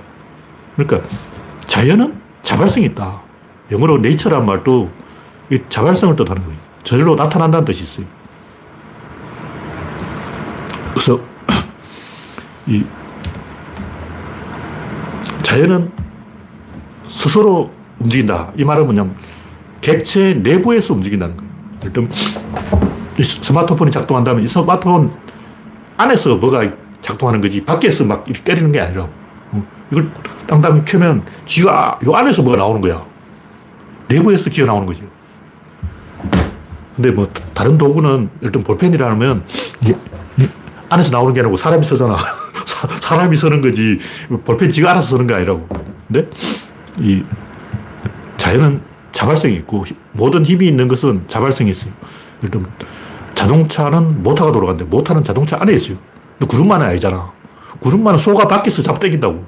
그러니까 0.75 1.07
자연은 1.65 2.19
자발성이 2.41 2.87
있다. 2.87 3.21
영어로 3.71 3.97
네이처란 3.99 4.45
말도 4.45 4.89
이 5.51 5.59
자발성을 5.69 6.15
뜻하는 6.15 6.43
거예요. 6.43 6.57
저절로 6.83 7.15
나타난다는 7.15 7.65
뜻이 7.65 7.83
있어요. 7.83 8.05
그래서 10.91 11.19
이 12.67 12.83
자연은 15.41 15.91
스스로 17.07 17.71
움직인다. 17.99 18.51
이 18.55 18.63
말은 18.63 18.85
뭐냐면 18.85 19.15
객체 19.81 20.35
내부에서 20.35 20.93
움직인다는 20.93 21.37
거예요. 21.37 21.50
일단 21.83 22.07
스마트폰이 23.21 23.91
작동한다면 23.91 24.43
이 24.43 24.47
스마트폰 24.47 25.11
안에서 25.97 26.37
뭐가 26.37 26.69
작동하는 27.01 27.41
거지 27.41 27.63
밖에서 27.63 28.03
막 28.05 28.23
이렇게 28.27 28.43
때리는 28.43 28.71
게 28.71 28.79
아니라 28.79 29.07
이걸 29.91 30.11
땅땅 30.47 30.85
켜면 30.85 31.23
지가 31.45 31.99
이 32.03 32.11
안에서 32.13 32.41
뭐가 32.41 32.57
나오는 32.57 32.81
거야. 32.81 33.05
내부에서 34.07 34.49
기어 34.49 34.65
나오는 34.65 34.85
거죠. 34.85 35.05
근데 36.95 37.11
뭐 37.11 37.27
다른 37.53 37.77
도구는 37.77 38.29
일단 38.41 38.63
볼펜이라면 38.63 39.43
안에서 40.89 41.11
나오는 41.11 41.33
게 41.33 41.39
아니고 41.41 41.57
사람이 41.57 41.83
쓰잖아. 41.83 42.17
사, 43.01 43.15
람이 43.15 43.35
쓰는 43.35 43.61
거지. 43.61 43.99
볼펜 44.45 44.69
지가 44.69 44.91
알아서 44.91 45.09
쓰는 45.09 45.27
게 45.27 45.33
아니라고. 45.33 45.67
근데 46.07 46.29
이 46.99 47.23
자연은 48.37 48.81
자발성이 49.11 49.55
있고 49.55 49.85
모든 50.13 50.45
힘이 50.45 50.67
있는 50.67 50.87
것은 50.87 51.23
자발성이 51.27 51.71
있어요. 51.71 51.93
예를 52.43 52.63
자동차는 53.33 54.23
모터가 54.23 54.51
돌아가는데 54.51 54.85
모터는 54.85 55.23
자동차 55.23 55.57
안에 55.59 55.73
있어요. 55.73 55.97
구름만은 56.47 56.87
아니잖아. 56.87 57.31
구름만은 57.79 58.17
소가 58.17 58.47
밖에서 58.47 58.81
잡당긴다고. 58.81 59.45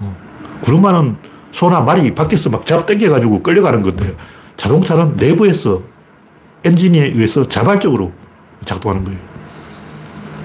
어. 0.00 0.16
구름만은 0.62 1.16
소나 1.50 1.80
말이 1.80 2.14
밖에서 2.14 2.50
막 2.50 2.64
잡당겨가지고 2.66 3.42
끌려가는 3.42 3.82
건데 3.82 4.14
자동차는 4.56 5.16
내부에서 5.16 5.82
엔진에 6.64 6.98
의해서 7.06 7.46
자발적으로 7.46 8.12
작동하는 8.64 9.04
거예요. 9.04 9.27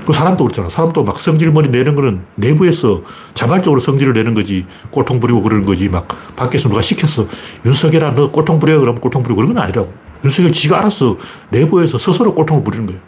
그 0.05 0.13
사람도 0.13 0.43
그렇잖아. 0.43 0.69
사람도 0.69 1.03
막 1.03 1.17
성질머리 1.17 1.69
내는 1.69 1.95
거는 1.95 2.21
내부에서 2.35 3.01
자발적으로 3.33 3.79
성질을 3.79 4.13
내는 4.13 4.33
거지. 4.33 4.65
꼴통 4.91 5.19
부리고 5.19 5.41
그러는 5.41 5.65
거지. 5.65 5.89
막 5.89 6.07
밖에서 6.35 6.69
누가 6.69 6.81
시켰어. 6.81 7.27
윤석열아, 7.65 8.15
너 8.15 8.31
꼴통 8.31 8.59
부려. 8.59 8.79
그러면 8.79 8.99
꼴통 8.99 9.23
부리고 9.23 9.41
그런 9.41 9.53
건 9.53 9.63
아니라고. 9.63 9.93
윤석열 10.23 10.51
지가 10.51 10.79
알아서 10.79 11.17
내부에서 11.49 11.97
스스로 11.97 12.33
꼴통을 12.33 12.63
부리는 12.63 12.85
거예요. 12.85 13.01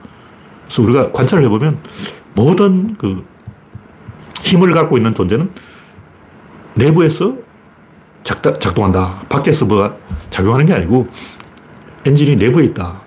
그래서 0.65 0.81
우리가 0.81 1.12
관찰을 1.12 1.43
해보면 1.45 1.79
모든 2.34 2.95
그 2.97 3.25
힘을 4.43 4.71
갖고 4.73 4.97
있는 4.97 5.13
존재는 5.13 5.49
내부에서 6.75 7.36
작다, 8.23 8.60
작동한다. 8.60 9.25
밖에서 9.29 9.65
뭐가 9.65 9.95
작용하는 10.29 10.65
게 10.65 10.73
아니고 10.73 11.08
엔진이 12.05 12.36
내부에 12.36 12.65
있다. 12.65 13.01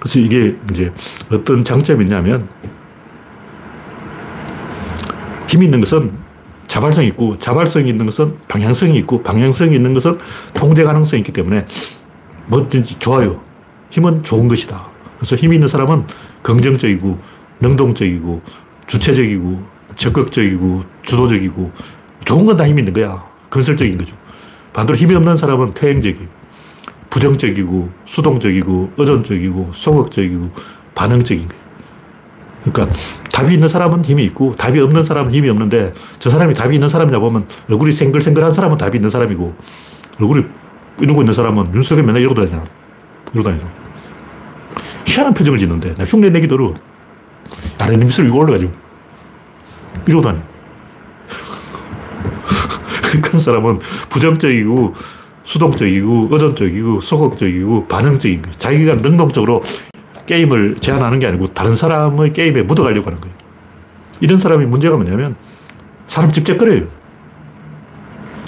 그래서 0.00 0.20
이게 0.20 0.56
이제 0.70 0.92
어떤 1.32 1.64
장점이 1.64 2.04
있냐면 2.04 2.48
힘이 5.48 5.64
있는 5.66 5.80
것은 5.80 6.12
자발성이 6.66 7.08
있고 7.08 7.38
자발성이 7.38 7.88
있는 7.88 8.04
것은 8.06 8.36
방향성이 8.46 8.98
있고 8.98 9.22
방향성이 9.22 9.74
있는 9.74 9.94
것은 9.94 10.18
통제 10.54 10.84
가능성이 10.84 11.20
있기 11.20 11.32
때문에 11.32 11.66
뭐든지 12.46 12.98
좋아요. 12.98 13.40
힘은 13.90 14.22
좋은 14.22 14.48
것이다. 14.48 14.86
그래서 15.18 15.34
힘이 15.36 15.56
있는 15.56 15.66
사람은 15.68 16.06
긍정적이고 16.42 17.18
능동적이고 17.60 18.42
주체적이고 18.86 19.62
적극적이고 19.96 20.84
주도적이고 21.02 21.72
좋은 22.24 22.46
건 22.46 22.56
다 22.56 22.68
힘이 22.68 22.82
있는 22.82 22.92
거야. 22.92 23.24
건설적인 23.50 23.96
거죠. 23.96 24.14
반대로 24.72 24.96
힘이 24.98 25.14
없는 25.14 25.36
사람은 25.36 25.72
퇴행적이고 25.74 26.26
부정적이고 27.10 27.88
수동적이고 28.04 28.92
의존적이고 28.98 29.70
소극적이고 29.72 30.50
반응적인 30.94 31.48
거예요. 31.48 31.64
그러니까 32.64 32.98
답이 33.38 33.54
있는 33.54 33.68
사람은 33.68 34.04
힘이 34.04 34.24
있고 34.24 34.56
답이 34.56 34.80
없는 34.80 35.04
사람은 35.04 35.32
힘이 35.32 35.48
없는데 35.48 35.92
저 36.18 36.28
사람이 36.28 36.54
답이 36.54 36.74
있는 36.74 36.88
사람이냐 36.88 37.20
보면 37.20 37.46
얼굴이 37.70 37.92
생글생글한 37.92 38.52
사람은 38.52 38.78
답이 38.78 38.98
있는 38.98 39.10
사람이고 39.10 39.54
얼굴이 40.20 40.44
이러고 41.00 41.22
있는 41.22 41.32
사람은 41.32 41.72
윤석열 41.72 42.04
맨날 42.04 42.22
이러고 42.22 42.34
다니잖아. 42.34 42.64
이러고 43.32 43.48
다니죠. 43.48 43.70
희한한 45.06 45.34
표정을 45.34 45.56
짓는데 45.56 45.94
나 45.94 46.04
흉내 46.04 46.30
내기도 46.30 46.56
어려워. 46.56 46.74
입술 48.02 48.26
이거 48.26 48.38
올라가지고 48.38 48.72
이러고 50.08 50.20
다녀. 50.20 50.40
큰 53.22 53.38
사람은 53.38 53.78
부정적이고 54.08 54.94
수동적이고 55.44 56.28
의존적이고 56.32 57.00
소극적이고 57.00 57.86
반응적인 57.86 58.42
거예요. 58.42 58.54
자기가 58.58 58.96
능동적으로 58.96 59.62
게임을 60.28 60.76
제한하는 60.76 61.18
게 61.18 61.26
아니고 61.26 61.48
다른 61.48 61.74
사람의 61.74 62.34
게임에 62.34 62.62
묻어가려고 62.62 63.06
하는 63.06 63.20
거예요. 63.20 63.34
이런 64.20 64.38
사람이 64.38 64.66
문제가 64.66 64.96
뭐냐면 64.96 65.36
사람 66.06 66.30
집적거려요. 66.30 66.86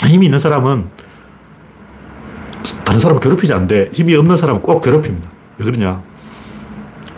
힘이 0.07 0.27
있는 0.27 0.39
사람은 0.39 0.89
다른 2.85 3.01
사람을 3.01 3.21
괴롭히지 3.21 3.53
않는데 3.55 3.91
힘이 3.93 4.15
없는 4.15 4.37
사람은 4.37 4.61
꼭 4.61 4.83
괴롭힙니다. 4.83 5.31
왜 5.59 5.65
그러냐? 5.65 6.03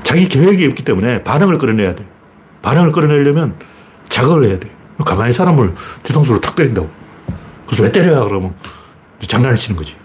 자기 0.05 0.29
계획이 0.29 0.67
없기 0.67 0.85
때문에 0.85 1.25
반응을 1.25 1.59
끌어내야 1.59 1.97
돼. 1.97 2.07
반응을 2.63 2.91
끌어내려면 2.91 3.57
자극을 4.09 4.45
해야 4.45 4.61
돼. 4.61 4.71
가만히 5.05 5.33
사람을 5.33 5.75
뒤통수로 6.05 6.41
탁 6.41 6.55
때린다고. 6.55 6.89
그래서 7.67 7.83
왜 7.83 7.91
때려야 7.91 8.23
그러면 8.25 8.55
장난을 9.19 9.57
치는 9.57 9.77
거지. 9.77 9.97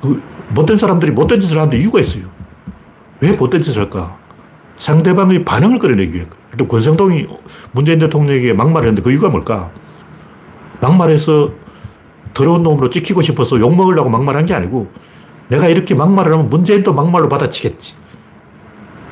그 0.00 0.22
못된 0.48 0.78
사람들이 0.78 1.12
못된 1.12 1.40
짓을 1.40 1.58
하는데 1.58 1.76
이유가 1.76 2.00
있어요. 2.00 2.41
왜 3.22 3.30
못된 3.32 3.62
짓을 3.62 3.82
할까? 3.82 4.18
상대방의 4.76 5.44
반응을 5.44 5.78
끌어내기 5.78 6.12
위한. 6.14 6.28
일단 6.50 6.66
권성동이 6.66 7.26
문재인 7.70 8.00
대통령에게 8.00 8.52
막말을 8.52 8.88
했는데 8.88 9.02
그 9.02 9.12
이유가 9.12 9.28
뭘까? 9.28 9.70
막말해서 10.80 11.52
더러운 12.34 12.64
놈으로 12.64 12.90
찍히고 12.90 13.22
싶어서 13.22 13.60
욕먹으려고 13.60 14.10
막말한 14.10 14.44
게 14.46 14.54
아니고 14.54 14.90
내가 15.48 15.68
이렇게 15.68 15.94
막말을 15.94 16.32
하면 16.32 16.48
문재인도 16.48 16.92
막말로 16.92 17.28
받아치겠지. 17.28 17.94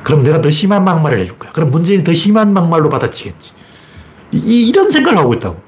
그럼 0.03 0.23
내가 0.23 0.41
더 0.41 0.49
심한 0.49 0.83
막말을 0.83 1.19
해줄 1.19 1.37
거야. 1.37 1.51
그럼 1.53 1.71
문재인이 1.71 2.03
더 2.03 2.13
심한 2.13 2.51
막말로 2.53 2.89
받아치겠지. 2.89 3.53
이, 4.33 4.67
이런 4.67 4.89
생각을 4.89 5.17
하고 5.17 5.33
있다고. 5.33 5.61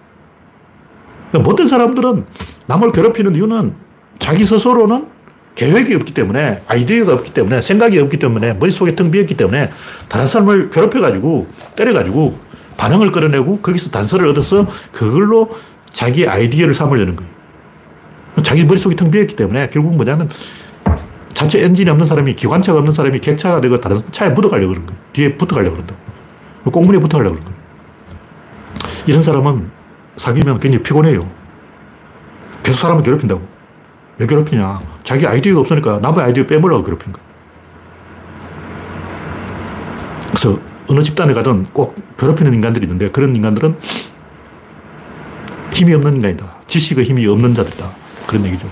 그러니까 1.31 1.49
모든 1.49 1.67
사람들은 1.67 2.25
남을 2.67 2.91
괴롭히는 2.91 3.35
이유는 3.35 3.75
자기 4.19 4.45
스스로는 4.45 5.12
계획이 5.55 5.93
없기 5.95 6.13
때문에, 6.13 6.61
아이디어가 6.67 7.13
없기 7.13 7.33
때문에, 7.33 7.61
생각이 7.61 7.99
없기 7.99 8.17
때문에, 8.17 8.53
머릿속에 8.53 8.95
텅 8.95 9.11
비었기 9.11 9.35
때문에, 9.35 9.69
다른 10.09 10.27
사람을 10.27 10.69
괴롭혀가지고, 10.69 11.47
때려가지고, 11.75 12.37
반응을 12.77 13.11
끌어내고, 13.11 13.59
거기서 13.59 13.91
단서를 13.91 14.27
얻어서 14.27 14.67
그걸로 14.91 15.51
자기 15.89 16.27
아이디어를 16.27 16.73
삼으려는 16.73 17.15
거예요. 17.15 17.31
자기 18.41 18.65
머릿속이 18.65 18.95
텅 18.95 19.11
비었기 19.11 19.35
때문에, 19.35 19.69
결국 19.69 19.95
뭐냐면, 19.95 20.27
자체 21.33 21.63
엔진이 21.63 21.89
없는 21.89 22.05
사람이, 22.05 22.35
기관차가 22.35 22.79
없는 22.79 22.91
사람이 22.91 23.19
객차가 23.19 23.61
되고 23.61 23.79
다른 23.79 23.97
차에 24.11 24.29
묻어가려고 24.29 24.69
그러는 24.69 24.87
거예요. 24.87 25.01
뒤에 25.13 25.35
붙어가려고 25.35 25.75
그런다. 25.75 25.95
꽁무니에 26.71 26.99
붙어가려고 26.99 27.35
그러는 27.35 27.51
거예요. 27.51 27.63
이런 29.05 29.21
사람은 29.21 29.69
사귀면 30.17 30.59
굉장히 30.59 30.83
피곤해요. 30.83 31.29
계속 32.63 32.79
사람을 32.79 33.03
괴롭힌다고. 33.03 33.52
왜 34.23 34.27
괴롭히냐. 34.27 34.81
자기 35.03 35.27
아이디어가 35.27 35.59
없으니까 35.61 35.99
남의 35.99 36.23
아이디어 36.23 36.45
빼먹으려고 36.45 36.83
괴롭힌 36.83 37.11
거야. 37.11 37.23
그래서 40.27 40.57
어느 40.87 41.01
집단에 41.01 41.33
가든 41.33 41.65
꼭 41.73 41.95
괴롭히는 42.17 42.53
인간들이 42.53 42.85
있는데 42.85 43.09
그런 43.11 43.35
인간들은 43.35 43.77
힘이 45.73 45.93
없는 45.95 46.15
인간이다. 46.15 46.61
지식의 46.67 47.03
힘이 47.03 47.27
없는 47.27 47.53
자들이다. 47.53 47.91
그런 48.25 48.45
얘기죠. 48.45 48.69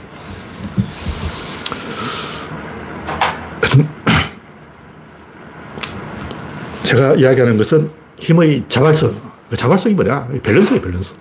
제가 6.84 7.16
이야기하는 7.16 7.58
것은 7.58 7.92
힘의 8.18 8.64
자발성. 8.70 9.14
그 9.50 9.58
자발성이 9.58 9.96
뭐냐? 9.96 10.30
밸런스예요, 10.44 10.82
밸런스. 10.82 11.14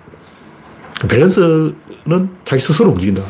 밸런스 1.09 1.75
는 2.03 2.29
자기 2.43 2.59
스스로 2.59 2.89
움직인다. 2.89 3.21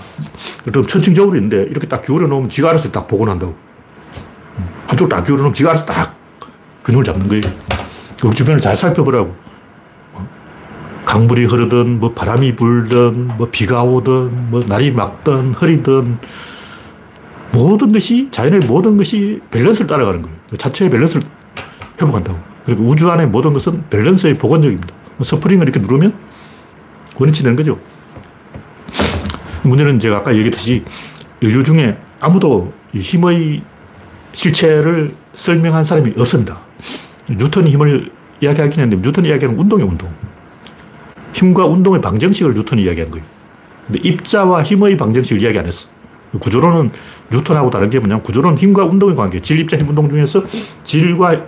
그럼 0.63 0.87
천칭 0.87 1.13
저울로 1.13 1.35
있는데 1.35 1.63
이렇게 1.63 1.87
딱 1.87 2.01
기울여 2.01 2.27
놓으면 2.27 2.47
지가 2.47 2.69
알아서 2.69 2.89
딱 2.89 3.05
복원한다고. 3.05 3.53
한쪽 4.87 5.09
딱 5.09 5.23
기울여 5.23 5.41
놓으면 5.41 5.53
지가 5.53 5.71
알아서 5.71 5.85
딱 5.85 6.15
균형을 6.85 7.03
잡는 7.03 7.27
거예요. 7.27 7.43
우리 8.23 8.33
주변을 8.33 8.61
잘 8.61 8.75
살펴보라고. 8.75 9.35
강물이 11.03 11.45
흐르든, 11.45 11.99
뭐 11.99 12.13
바람이 12.13 12.55
불든, 12.55 13.35
뭐 13.35 13.49
비가 13.51 13.83
오든, 13.83 14.49
뭐 14.49 14.63
날이 14.65 14.91
맑든, 14.91 15.53
흐리든, 15.53 16.19
모든 17.51 17.91
것이, 17.91 18.29
자연의 18.31 18.61
모든 18.61 18.95
것이 18.95 19.41
밸런스를 19.51 19.87
따라가는 19.87 20.21
거예요. 20.21 20.37
자체의 20.57 20.89
밸런스를 20.89 21.27
회복한다고. 22.01 22.39
그리고 22.65 22.85
우주 22.85 23.11
안의 23.11 23.27
모든 23.27 23.51
것은 23.51 23.83
밸런스의 23.89 24.37
복원력입니다. 24.37 24.95
스프링을 25.21 25.67
이렇게 25.67 25.81
누르면 25.81 26.13
원위치 27.19 27.43
되는 27.43 27.57
거죠. 27.57 27.77
문제는 29.63 29.99
제가 29.99 30.17
아까 30.17 30.31
얘기했듯이 30.33 30.83
인류 31.39 31.63
중에 31.63 31.97
아무도 32.19 32.73
힘의 32.93 33.61
실체를 34.33 35.13
설명한 35.33 35.83
사람이 35.83 36.13
없습니다. 36.17 36.59
뉴턴이 37.29 37.71
힘을 37.71 38.11
이야기하긴 38.41 38.81
했는데 38.81 39.07
뉴턴이 39.07 39.27
이야기하는 39.29 39.59
운동의 39.59 39.85
운동. 39.85 40.11
힘과 41.33 41.65
운동의 41.65 42.01
방정식을 42.01 42.53
뉴턴이 42.53 42.83
이야기한 42.83 43.11
거예요. 43.11 43.25
근데 43.87 44.07
입자와 44.07 44.63
힘의 44.63 44.97
방정식을 44.97 45.41
이야기 45.41 45.59
안 45.59 45.65
했어. 45.65 45.87
구조로는 46.39 46.91
뉴턴하고 47.31 47.69
다른 47.69 47.89
게 47.89 47.99
뭐냐면 47.99 48.23
구조로는 48.23 48.57
힘과 48.57 48.85
운동의 48.85 49.15
관계. 49.15 49.41
질, 49.41 49.59
입자, 49.59 49.77
힘, 49.77 49.89
운동 49.89 50.07
중에서 50.09 50.43
질과 50.83 51.41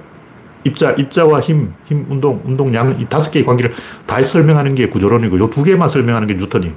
입자, 0.65 0.91
입자와 0.91 1.41
힘, 1.41 1.73
힘, 1.85 2.05
운동, 2.09 2.41
운동량 2.45 2.97
이 2.99 3.05
다섯 3.05 3.31
개의 3.31 3.45
관계를 3.45 3.73
다 4.05 4.21
설명하는 4.21 4.75
게 4.75 4.87
구조론이고 4.87 5.39
요 5.39 5.47
두 5.49 5.63
개만 5.63 5.89
설명하는 5.89 6.27
게 6.27 6.35
뉴턴이. 6.35 6.71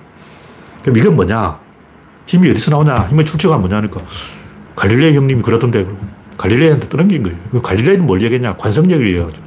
그럼 0.86 0.98
이건 0.98 1.16
뭐냐? 1.16 1.58
힘이 2.26 2.48
어디서 2.50 2.70
나오냐? 2.70 3.08
힘의 3.10 3.24
출처가 3.24 3.58
뭐냐니까. 3.58 4.00
갈릴레이 4.76 5.16
형님이 5.16 5.42
그러던데. 5.42 5.84
갈릴레이한테 6.38 6.88
떠넘긴 6.88 7.24
거예요. 7.24 7.36
그 7.50 7.60
갈릴레이는 7.60 8.06
뭘 8.06 8.22
얘기했냐? 8.22 8.56
관성력을 8.56 9.08
얘기하죠. 9.08 9.42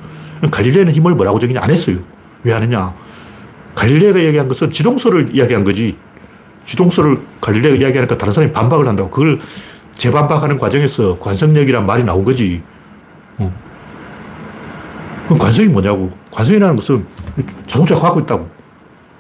갈릴레이는 0.52 0.92
힘을 0.94 1.16
뭐라고 1.16 1.40
적이냐? 1.40 1.62
안 1.64 1.70
했어요. 1.70 1.98
왜 2.44 2.52
안 2.52 2.62
했냐? 2.62 2.94
갈릴레이가 3.74 4.20
얘기한 4.20 4.50
것은 4.50 4.70
지동설을 4.70 5.34
이야기한 5.34 5.64
거지. 5.64 5.98
지동설을 6.66 7.20
갈릴레이가 7.40 7.78
이야기하니까 7.78 8.18
다른 8.18 8.34
사람이 8.34 8.52
반박을 8.52 8.86
한다고. 8.86 9.10
그걸 9.10 9.40
재반박하는 9.96 10.58
과정에서 10.58 11.20
관성력이란 11.20 11.86
말이 11.86 12.04
나온 12.04 12.26
거지. 12.26 12.62
어. 13.38 13.50
그럼 15.26 15.38
관성이 15.40 15.70
뭐냐고. 15.70 16.12
관성이라는 16.32 16.76
것은 16.76 17.06
자동차가 17.66 18.02
갖고 18.02 18.20
있다고. 18.20 18.50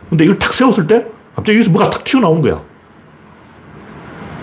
근데 0.09 0.25
이걸 0.25 0.37
탁 0.37 0.51
세웠을 0.53 0.85
때 0.85 1.05
갑자기 1.39 1.57
여기서 1.57 1.71
뭐가 1.71 1.89
탁 1.89 2.03
튀어나오는 2.03 2.41
거야. 2.41 2.61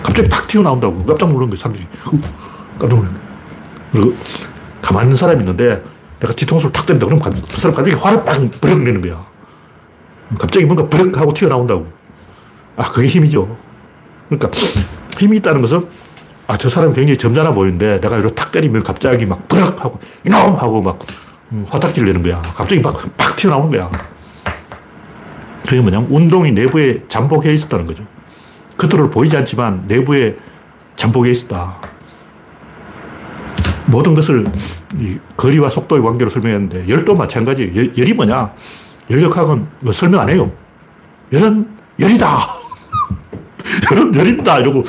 갑자기 0.02 0.28
탁 0.30 0.48
튀어나온다고. 0.48 1.04
깜짝 1.04 1.30
놀란 1.30 1.50
거야, 1.50 1.58
사람들이. 1.58 1.86
깜짝 2.80 2.88
놀란 2.88 3.12
거야. 3.12 3.22
그리고 3.92 4.14
가만히 4.80 5.08
있는 5.08 5.16
사람이 5.16 5.40
있는데 5.40 5.82
내가 6.20 6.32
뒤통수를 6.32 6.72
탁 6.72 6.86
때린다. 6.86 7.06
그럼 7.06 7.20
그 7.20 7.60
사람 7.60 7.74
갑자기 7.74 7.94
화를 7.94 8.24
빵 8.24 8.50
버럭 8.50 8.78
내는 8.78 9.02
거야. 9.02 9.26
갑자기 10.38 10.64
뭔가 10.64 10.88
버럭 10.88 11.18
하고 11.18 11.34
튀어나온다고. 11.34 11.86
아, 12.76 12.90
그게 12.90 13.08
힘이죠. 13.08 13.58
그러니까 14.30 14.50
힘이 15.18 15.36
있다는 15.36 15.60
것은 15.60 15.86
아, 16.46 16.56
저 16.56 16.70
사람이 16.70 16.94
굉장히 16.94 17.18
점잖아 17.18 17.52
보이는데 17.52 18.00
내가 18.00 18.16
이렇게 18.16 18.34
탁 18.34 18.52
때리면 18.52 18.82
갑자기 18.82 19.26
막 19.26 19.46
버럭 19.48 19.84
하고 19.84 20.00
이놈 20.24 20.54
하고 20.54 20.80
막 20.80 20.98
음, 21.52 21.66
화딱지를 21.68 22.08
내는 22.08 22.22
거야. 22.22 22.40
갑자기 22.40 22.80
막, 22.80 22.98
팍 23.18 23.36
튀어나오는 23.36 23.70
거야. 23.70 23.90
그게 25.66 25.80
뭐냐면 25.80 26.08
운동이 26.10 26.52
내부에 26.52 27.02
잠복해 27.08 27.52
있었다는 27.52 27.86
거죠. 27.86 28.04
겉으로 28.78 29.10
보이지 29.10 29.36
않지만 29.36 29.84
내부에 29.86 30.36
잠복해 30.94 31.30
있었다. 31.32 31.80
모든 33.86 34.14
것을 34.14 34.46
거리와 35.36 35.68
속도의 35.68 36.02
관계로 36.02 36.30
설명했는데 36.30 36.88
열도 36.88 37.14
마찬가지. 37.14 37.72
열, 37.74 37.96
열이 37.96 38.14
뭐냐? 38.14 38.52
열역학은 39.10 39.66
뭐 39.80 39.92
설명 39.92 40.20
안 40.20 40.28
해요. 40.28 40.50
열은 41.32 41.68
열이다. 42.00 42.38
열은 43.90 44.14
열입니다. 44.14 44.58
이러고 44.58 44.82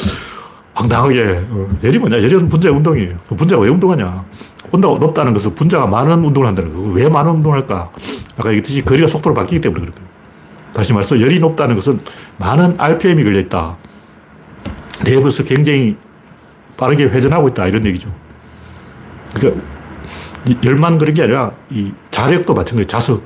황당하게. 0.74 1.46
어, 1.50 1.78
열이 1.84 1.98
뭐냐? 2.00 2.22
열은 2.22 2.50
분자의 2.50 2.76
운동이에요. 2.76 3.18
그 3.30 3.36
분자가 3.36 3.62
왜 3.62 3.70
운동하냐? 3.70 4.26
온도가 4.72 5.00
높다는 5.00 5.34
것은 5.34 5.56
분자가 5.56 5.88
많은 5.88 6.24
운동을 6.24 6.48
한다는 6.48 6.74
거예요. 6.74 6.90
왜 6.92 7.10
많은 7.10 7.32
운동을 7.32 7.60
할까? 7.60 7.90
아까 8.38 8.50
얘기했듯이 8.50 8.84
거리가 8.84 9.08
속도로 9.08 9.34
바뀌기 9.34 9.62
때문에 9.62 9.86
그렇다. 9.86 10.07
다시 10.78 10.94
말해서 10.94 11.20
열이 11.20 11.40
높다는 11.40 11.76
것은 11.76 12.00
많은 12.38 12.76
RPM이 12.78 13.24
걸려 13.24 13.40
있다. 13.40 13.76
내부에서 15.04 15.42
굉장히 15.42 15.98
빠르게 16.78 17.06
회전하고 17.06 17.48
있다. 17.48 17.66
이런 17.66 17.84
얘기죠. 17.88 18.13
그러니까 19.34 19.60
열만 20.63 21.00
그런 21.00 21.16
게 21.16 21.24
아니라 21.24 21.52
이 21.72 21.92
자력도 22.12 22.54
마찬가지 22.54 22.88
자석. 22.88 23.24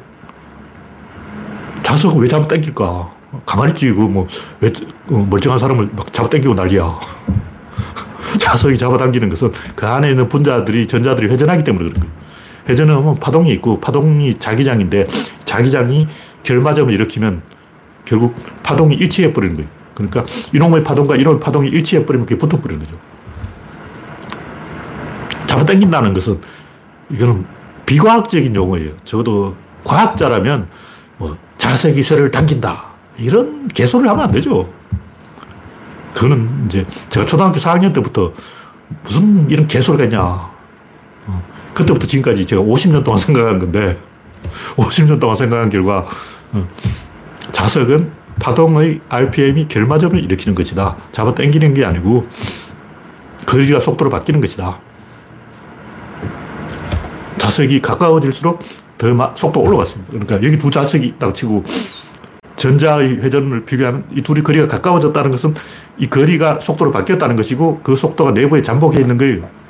자석은 1.83 2.21
왜 2.21 2.27
잡아 2.29 2.47
당길까? 2.47 3.13
가만히 3.45 3.73
있지. 3.73 3.91
그 3.91 3.99
뭐, 3.99 4.25
왜 4.61 4.69
어, 5.09 5.27
멀쩡한 5.29 5.59
사람을 5.59 5.89
막 5.91 6.13
잡아 6.13 6.29
당기고 6.29 6.53
난리야. 6.53 6.99
자석이 8.39 8.77
잡아 8.77 8.95
당기는 8.95 9.27
것은 9.27 9.51
그 9.75 9.85
안에 9.85 10.11
있는 10.11 10.29
분자들이, 10.29 10.87
전자들이 10.87 11.27
회전하기 11.27 11.65
때문에 11.65 11.89
그런 11.89 11.99
거예요. 11.99 12.15
회전은 12.67 13.15
파동이 13.15 13.51
있고 13.53 13.79
파동이 13.79 14.35
자기장인데 14.35 15.07
자기장이 15.45 16.07
결마점을 16.43 16.93
일으키면 16.93 17.41
결국 18.05 18.35
파동이 18.63 18.95
일치해 18.95 19.33
버리는 19.33 19.55
거예요. 19.55 19.69
그러니까 19.93 20.25
이놈의 20.53 20.83
파동과 20.83 21.15
이놈의 21.15 21.39
파동이 21.39 21.69
일치해 21.69 22.05
버리면 22.05 22.25
그게 22.25 22.37
붙어 22.37 22.59
버리는 22.59 22.83
거죠. 22.83 22.97
잡아당긴다는 25.47 26.13
것은 26.13 26.39
이거는 27.09 27.45
비과학적인 27.85 28.55
용어예요. 28.55 28.93
적어도 29.03 29.55
과학자라면 29.83 30.67
뭐 31.17 31.37
자석이 31.57 32.01
쇠를 32.03 32.31
당긴다. 32.31 32.91
이런 33.17 33.67
개소를 33.67 34.09
하면 34.09 34.25
안 34.25 34.31
되죠. 34.31 34.71
그거는 36.13 36.65
이제 36.65 36.85
제가 37.09 37.25
초등학교 37.25 37.57
4학년 37.59 37.93
때부터 37.93 38.33
무슨 39.03 39.49
이런 39.49 39.67
개소리가 39.67 40.05
있냐. 40.05 40.50
어, 41.71 41.73
그때부터 41.73 42.05
지금까지 42.07 42.45
제가 42.45 42.61
50년 42.61 43.03
동안 43.03 43.17
생각한 43.19 43.59
건데 43.59 43.97
50년 44.75 45.19
동안 45.19 45.35
생각한 45.35 45.69
결과 45.69 46.05
어, 46.53 46.67
자석은 47.51 48.11
파동의 48.39 49.01
RPM이 49.09 49.67
결마점을 49.67 50.17
일으키는 50.23 50.55
것이다. 50.55 50.97
잡아 51.11 51.33
당기는 51.33 51.73
게 51.73 51.85
아니고 51.85 52.27
거리가 53.45 53.79
속도로 53.79 54.09
바뀌는 54.09 54.41
것이다. 54.41 54.79
자석이 57.37 57.81
가까워질수록 57.81 58.61
더 58.97 59.33
속도가 59.35 59.67
올라갔습니다. 59.67 60.11
그러니까 60.11 60.35
여기 60.43 60.57
두 60.57 60.69
자석이 60.69 61.07
있다고 61.07 61.33
치고 61.33 61.63
전자의 62.55 63.17
회전을 63.17 63.65
비교하면 63.65 64.05
이 64.11 64.21
둘이 64.21 64.43
거리가 64.43 64.67
가까워졌다는 64.67 65.31
것은 65.31 65.55
이 65.97 66.07
거리가 66.07 66.59
속도로 66.59 66.91
바뀌었다는 66.91 67.35
것이고 67.35 67.81
그 67.83 67.95
속도가 67.95 68.31
내부에 68.31 68.61
잠복해 68.61 69.01
있는 69.01 69.17
거예요. 69.17 69.60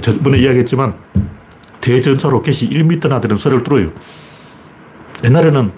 저번에 0.00 0.38
이야기했지만 0.38 0.94
대전차 1.80 2.28
로켓이 2.28 2.70
1m나 2.70 3.20
되는 3.20 3.36
선을 3.36 3.62
뚫어요. 3.62 3.88
옛날에는 5.24 5.72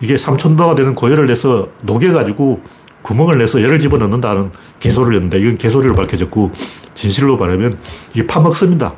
이게 0.00 0.16
3천도가 0.16 0.74
되는 0.74 0.94
고열을 0.94 1.26
내서 1.26 1.68
녹여가지고 1.82 2.62
구멍을 3.02 3.38
내서 3.38 3.62
열을 3.62 3.78
집어넣는다는 3.78 4.50
개소리를 4.78 5.14
했는데 5.16 5.38
이건 5.38 5.58
개소리로 5.58 5.94
밝혀졌고 5.94 6.52
진실로 6.94 7.36
말하면 7.36 7.78
이게 8.12 8.26
파먹습니다. 8.26 8.94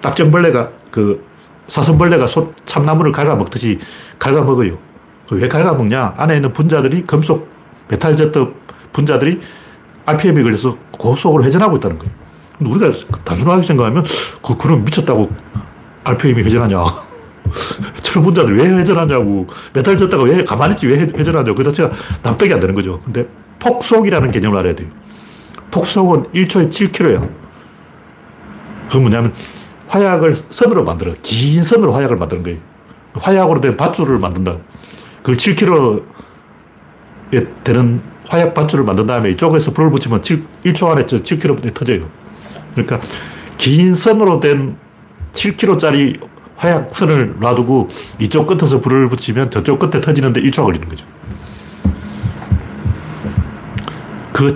딱정벌레가 0.00 0.70
그 0.90 1.24
사슴벌레가 1.68 2.26
소, 2.26 2.50
참나무를 2.64 3.12
갉아먹듯이 3.12 3.78
갉아먹어요. 4.18 4.78
왜 5.30 5.48
갉아먹냐? 5.48 6.14
안에 6.16 6.36
있는 6.36 6.52
분자들이 6.52 7.02
금속 7.02 7.48
metal 7.88 8.16
jet 8.16 8.52
분자들이 8.92 9.40
RPM에 10.06 10.42
걸려서 10.42 10.76
고속으로 10.98 11.44
회전하고 11.44 11.76
있다는 11.76 11.98
거예요. 11.98 12.19
우리가 12.60 12.92
단순하게 13.24 13.62
생각하면 13.62 14.04
그, 14.42 14.56
그럼 14.56 14.84
미쳤다고 14.84 15.30
RPM이 16.04 16.42
회전하냐. 16.42 16.84
저런 18.02 18.24
분자들 18.24 18.56
왜 18.56 18.68
회전하냐고. 18.78 19.46
metal 19.72 19.96
jet가 19.96 20.22
왜 20.24 20.44
가만히 20.44 20.74
있지 20.74 20.86
왜 20.86 21.00
회전하냐고. 21.00 21.54
그 21.54 21.64
자체가 21.64 21.90
납득이 22.22 22.52
안 22.52 22.60
되는 22.60 22.74
거죠. 22.74 23.00
근데 23.04 23.26
폭속이라는 23.58 24.30
개념을 24.30 24.58
알아야 24.58 24.74
돼요. 24.74 24.88
폭속은 25.70 26.24
1초에 26.34 26.70
7km야. 26.70 27.28
그건 28.88 29.02
뭐냐면 29.02 29.32
화약을 29.88 30.34
선으로 30.34 30.84
만들어. 30.84 31.12
긴 31.22 31.62
선으로 31.62 31.92
화약을 31.92 32.16
만드는 32.16 32.42
거예요. 32.42 32.58
화약으로 33.14 33.60
된 33.60 33.76
밧줄을 33.76 34.18
만든다. 34.18 34.56
그걸 35.18 35.36
7km에 35.36 36.02
되는 37.64 38.02
화약 38.26 38.54
밧줄을 38.54 38.84
만든 38.84 39.06
다음에 39.06 39.30
이쪽에서 39.30 39.72
불을 39.72 39.90
붙이면 39.90 40.22
7, 40.22 40.44
1초 40.64 40.88
안에 40.88 41.04
7km에 41.04 41.74
터져요. 41.74 42.08
그러니까 42.72 43.00
긴 43.58 43.94
선으로 43.94 44.40
된 44.40 44.76
7km짜리 45.32 46.20
화약선을 46.56 47.36
놔두고 47.40 47.88
이쪽 48.18 48.46
끝에서 48.46 48.80
불을 48.80 49.08
붙이면 49.08 49.50
저쪽 49.50 49.78
끝에 49.78 50.00
터지는데 50.00 50.42
1초가 50.42 50.64
걸리는 50.64 50.88
거죠. 50.88 51.06
그 54.32 54.54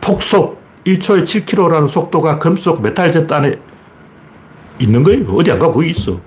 폭속 0.00 0.60
1초에 0.84 1.22
7km라는 1.22 1.88
속도가 1.88 2.38
금속 2.38 2.82
metal 2.82 3.12
jet 3.12 3.32
안에 3.32 3.56
있는 4.78 5.02
거예요. 5.02 5.26
어디 5.30 5.50
안 5.52 5.58
가고 5.58 5.72
거기 5.74 5.90
있어. 5.90 6.20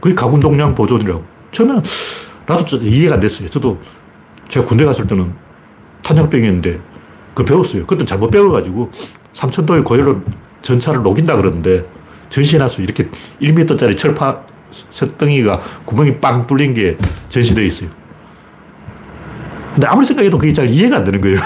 그게 0.00 0.14
각운동량 0.14 0.74
보존이라고. 0.74 1.24
처음에는 1.52 1.82
나도 2.46 2.76
이해가 2.78 3.14
안 3.14 3.20
됐어요. 3.20 3.48
저도 3.48 3.80
제가 4.48 4.66
군대 4.66 4.84
갔을 4.84 5.06
때는 5.06 5.34
탄약병이었는데 6.02 6.80
그 7.34 7.44
배웠어요. 7.44 7.86
그때 7.86 8.04
잘못 8.04 8.30
배워가지고 8.30 8.90
3천도의 9.34 9.84
고열로 9.84 10.22
전차를 10.62 11.02
녹인다 11.02 11.36
그러는데 11.36 11.84
전시해놨어요. 12.28 12.84
이렇게 12.84 13.08
1m짜리 13.40 13.96
철판 13.96 14.40
쇳덩이가 14.90 15.60
구멍이 15.84 16.18
빵 16.20 16.46
뚫린 16.46 16.74
게 16.74 16.96
전시되어 17.28 17.64
있어요. 17.64 17.90
근데 19.74 19.86
아무리 19.86 20.04
생각해도 20.06 20.38
그게 20.38 20.52
잘 20.52 20.68
이해가 20.68 20.98
안 20.98 21.04
되는 21.04 21.20
거예요. 21.20 21.38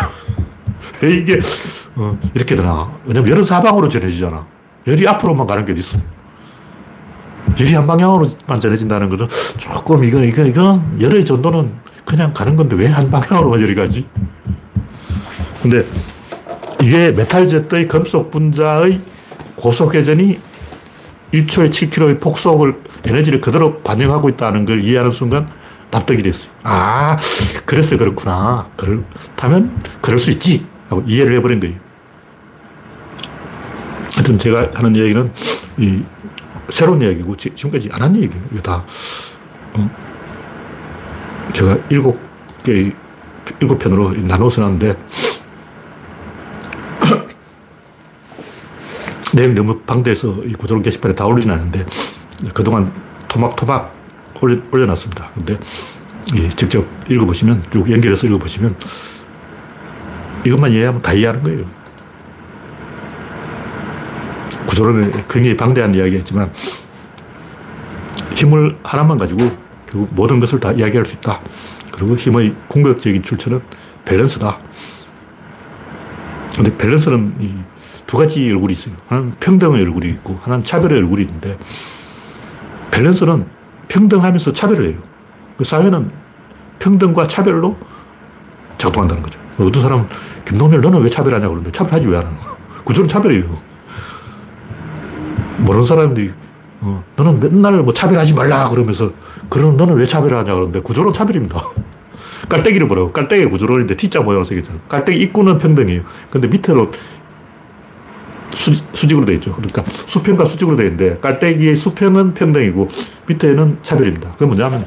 왜 1.02 1.10
이게 1.16 1.38
어, 1.96 2.18
이렇게 2.34 2.54
되나? 2.54 2.90
왜냐면 3.04 3.30
열은 3.30 3.42
사방으로 3.44 3.88
전해지잖아. 3.88 4.46
열이 4.86 5.06
앞으로만 5.08 5.46
가는 5.46 5.64
게 5.64 5.72
어딨어. 5.72 5.98
열이 7.58 7.74
한 7.74 7.86
방향으로만 7.86 8.60
전해진다는 8.60 9.08
것은 9.08 9.26
조금 9.56 10.04
이건, 10.04 10.24
이건, 10.24 10.46
이건 10.46 10.98
열의 11.00 11.24
전도는 11.24 11.72
그냥 12.04 12.32
가는 12.32 12.54
건데 12.54 12.76
왜 12.76 12.86
한 12.86 13.08
방향으로만 13.10 13.60
열이 13.62 13.74
가지? 13.74 14.06
근데 15.62 15.84
이게 16.86 17.10
metal 17.10 17.48
jet의 17.48 17.88
금속 17.88 18.30
분자의 18.30 19.00
고속 19.56 19.92
회전이 19.92 20.38
1초에 21.34 21.68
7km의 21.68 22.20
폭속을, 22.20 22.80
에너지를 23.04 23.40
그대로 23.40 23.80
반영하고 23.82 24.28
있다는 24.28 24.64
걸 24.66 24.84
이해하는 24.84 25.10
순간 25.10 25.48
납득이 25.90 26.22
됐어요. 26.22 26.52
아, 26.62 27.16
그래서 27.64 27.96
그렇구나. 27.96 28.70
그렇다면 28.76 29.82
그럴 30.00 30.16
수 30.20 30.30
있지. 30.30 30.64
하고 30.88 31.02
이해를 31.04 31.34
해버린 31.34 31.58
거예요. 31.58 31.74
하여튼 34.14 34.38
제가 34.38 34.70
하는 34.74 34.94
이야기는 34.94 35.32
이 35.78 36.04
새로운 36.68 37.02
이야기고 37.02 37.36
지금까지 37.36 37.88
안 37.90 38.02
한 38.02 38.14
얘기예요. 38.14 38.44
이거 38.52 38.62
다. 38.62 38.84
어? 39.74 39.90
제가 41.52 41.78
일곱 41.88 42.16
개, 42.62 42.92
일곱 43.60 43.76
편으로 43.80 44.12
나눠서 44.12 44.60
놨는데 44.60 44.94
내용이 49.36 49.54
너무 49.54 49.78
방대해서 49.80 50.42
이 50.44 50.54
구조론 50.54 50.82
게시판에 50.82 51.14
다 51.14 51.26
올리진 51.26 51.50
않는데 51.50 51.84
그동안 52.54 52.90
토막토막 53.28 53.94
올려, 54.40 54.56
올려놨습니다. 54.72 55.30
근데 55.34 55.58
직접 56.56 56.86
읽어보시면 57.08 57.64
쭉 57.70 57.90
연결해서 57.90 58.26
읽어보시면 58.26 58.74
이것만 60.46 60.72
이해하면 60.72 61.02
다 61.02 61.12
이해하는 61.12 61.42
거예요. 61.42 61.64
구조론은 64.66 65.12
굉장히 65.28 65.54
방대한 65.54 65.94
이야기였지만 65.94 66.50
힘을 68.34 68.78
하나만 68.82 69.18
가지고 69.18 69.54
결국 69.86 70.14
모든 70.14 70.40
것을 70.40 70.60
다 70.60 70.72
이야기할 70.72 71.04
수 71.04 71.14
있다. 71.16 71.40
그리고 71.92 72.16
힘의 72.16 72.54
궁극적인 72.68 73.22
출처는 73.22 73.60
밸런스다. 74.06 74.58
근데 76.54 76.74
밸런스는 76.76 77.66
두 78.06 78.16
가지 78.16 78.48
얼굴이 78.50 78.72
있어요. 78.72 78.94
하나는 79.08 79.32
평등의 79.40 79.82
얼굴이 79.82 80.08
있고, 80.10 80.38
하나는 80.42 80.62
차별의 80.64 80.98
얼굴이 80.98 81.22
있는데, 81.22 81.58
밸런스는 82.90 83.46
평등하면서 83.88 84.52
차별을 84.52 84.84
해요. 84.90 84.98
그 85.58 85.64
사회는 85.64 86.10
평등과 86.78 87.26
차별로 87.26 87.76
작동한다는 88.78 89.22
거죠. 89.22 89.38
어떤 89.58 89.82
사람은, 89.82 90.06
김동열, 90.44 90.80
너는 90.80 91.00
왜 91.02 91.08
차별하냐고 91.08 91.54
그러는데, 91.54 91.72
차별하지 91.72 92.08
왜 92.08 92.16
안 92.16 92.26
하는 92.26 92.36
구조는 92.84 93.08
차별이에요. 93.08 93.56
모르는 95.58 95.84
사람들이, 95.84 96.30
어, 96.82 97.02
너는 97.16 97.40
맨날 97.40 97.82
뭐 97.82 97.92
차별하지 97.92 98.34
말라 98.34 98.68
그러면서, 98.68 99.10
그러면 99.48 99.76
너는 99.76 99.94
왜 99.96 100.06
차별하냐 100.06 100.54
그러는데, 100.54 100.80
구조는 100.80 101.12
차별입니다. 101.12 101.60
깔때기를 102.48 102.86
보라고. 102.86 103.12
깔때기 103.12 103.46
구조론인데 103.46 103.96
T자 103.96 104.20
모양을 104.20 104.44
쓰겠잖아. 104.44 104.78
깔때기 104.88 105.18
입구는 105.20 105.58
평등이에요. 105.58 106.02
근데 106.30 106.46
밑으로 106.46 106.92
수, 108.56 108.72
수직으로 108.94 109.26
되어 109.26 109.34
있죠. 109.34 109.52
그러니까 109.52 109.84
수평과 110.06 110.46
수직으로 110.46 110.76
되어 110.76 110.86
있는데 110.86 111.18
깔때기의 111.20 111.76
수평은 111.76 112.34
평등이고 112.34 112.88
밑에는 113.26 113.78
차별입니다. 113.82 114.32
그게 114.32 114.46
뭐냐면 114.46 114.86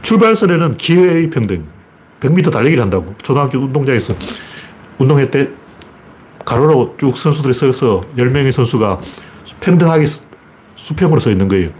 출발선에는 0.00 0.76
기회의 0.78 1.28
평등. 1.30 1.64
100m 2.20 2.50
달리기를 2.50 2.82
한다고. 2.82 3.14
초등학교 3.22 3.58
운동장에서 3.58 4.14
운동회 4.98 5.30
때 5.30 5.50
가로로 6.44 6.96
쭉 6.98 7.16
선수들이 7.16 7.52
서서 7.52 8.02
10명의 8.16 8.50
선수가 8.50 8.98
평등하게 9.60 10.06
수평으로 10.76 11.20
서 11.20 11.30
있는 11.30 11.48
거예요. 11.48 11.70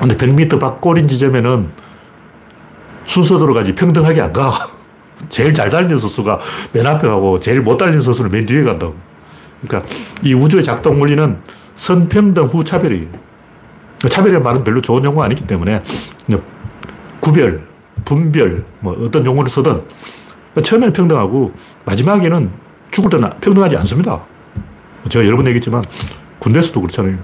근데 0.00 0.16
100m 0.16 0.58
밖 0.58 0.80
골인 0.80 1.06
지점에는 1.06 1.70
순서대로 3.04 3.52
가지 3.52 3.74
평등하게 3.74 4.20
안 4.20 4.32
가. 4.32 4.52
제일 5.28 5.54
잘 5.54 5.70
달리는 5.70 5.98
선수가 5.98 6.40
맨 6.72 6.86
앞에 6.86 7.06
가고 7.06 7.38
제일 7.38 7.60
못 7.60 7.76
달리는 7.76 8.00
선수는 8.02 8.30
맨 8.30 8.46
뒤에 8.46 8.62
간다고. 8.62 9.11
그러니까 9.66 9.88
이 10.22 10.34
우주의 10.34 10.62
작동 10.62 11.00
원리는 11.00 11.38
선평등 11.74 12.44
후 12.44 12.64
차별이에요. 12.64 13.08
차별이라는 14.08 14.42
말은 14.42 14.64
별로 14.64 14.80
좋은 14.80 15.04
용어가 15.04 15.24
아니기 15.26 15.46
때문에 15.46 15.82
구별, 17.20 17.66
분별, 18.04 18.64
뭐 18.80 18.96
어떤 19.00 19.24
용어를 19.24 19.48
쓰든 19.48 19.82
처음에는 20.62 20.92
평등하고 20.92 21.52
마지막에는 21.84 22.50
죽을 22.90 23.10
때는 23.10 23.30
평등하지 23.40 23.76
않습니다. 23.78 24.24
제가 25.08 25.24
여러 25.24 25.36
번 25.36 25.46
얘기했지만 25.46 25.82
군대에서도 26.40 26.80
그렇잖아요. 26.80 27.18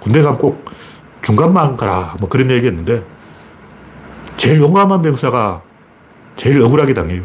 군대 0.00 0.22
가면 0.22 0.38
꼭 0.38 0.64
중간만 1.20 1.76
가라 1.76 2.16
뭐 2.18 2.28
그런 2.28 2.50
얘기 2.50 2.66
했는데 2.66 3.04
제일 4.36 4.58
용감한 4.58 5.02
병사가 5.02 5.62
제일 6.34 6.60
억울하게 6.62 6.94
당해요. 6.94 7.22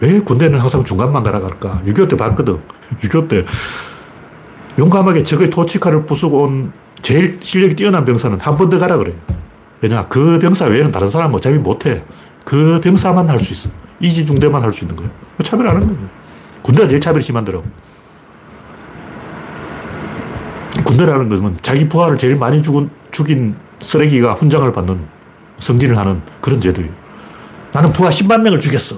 왜 0.00 0.20
군대는 0.20 0.58
항상 0.60 0.84
중간만 0.84 1.22
가라 1.22 1.40
갈까? 1.40 1.80
6.25때 1.86 2.16
봤거든. 2.18 2.58
6.25때 3.02 3.44
용감하게 4.78 5.22
적의 5.24 5.50
토치칼을 5.50 6.06
부수고 6.06 6.42
온 6.44 6.72
제일 7.02 7.38
실력이 7.42 7.74
뛰어난 7.74 8.04
병사는 8.04 8.38
한 8.40 8.56
번 8.56 8.70
더 8.70 8.78
가라 8.78 8.96
그래요. 8.96 9.14
왜냐, 9.80 10.06
그 10.08 10.38
병사 10.38 10.66
외에는 10.66 10.90
다른 10.92 11.08
사람 11.10 11.34
어차피 11.34 11.56
못해. 11.58 12.02
그 12.44 12.80
병사만 12.82 13.28
할 13.28 13.38
수 13.40 13.52
있어. 13.52 13.70
이지중대만 14.00 14.62
할 14.62 14.72
수 14.72 14.84
있는 14.84 14.96
거예요. 14.96 15.10
차별 15.42 15.68
안 15.68 15.76
하는 15.76 15.88
거예요. 15.88 16.08
군대가 16.62 16.86
제일 16.88 17.00
차별이 17.00 17.22
심한더라고. 17.22 17.64
군대라는 20.84 21.28
것은 21.28 21.58
자기 21.62 21.88
부하를 21.88 22.16
제일 22.16 22.36
많이 22.36 22.62
죽은, 22.62 22.88
죽인 23.10 23.56
쓰레기가 23.80 24.34
훈장을 24.34 24.70
받는 24.72 24.98
승진을 25.60 25.96
하는 25.96 26.22
그런 26.40 26.60
제도예요. 26.60 26.90
나는 27.72 27.92
부하 27.92 28.10
10만 28.10 28.40
명을 28.42 28.60
죽였어. 28.60 28.96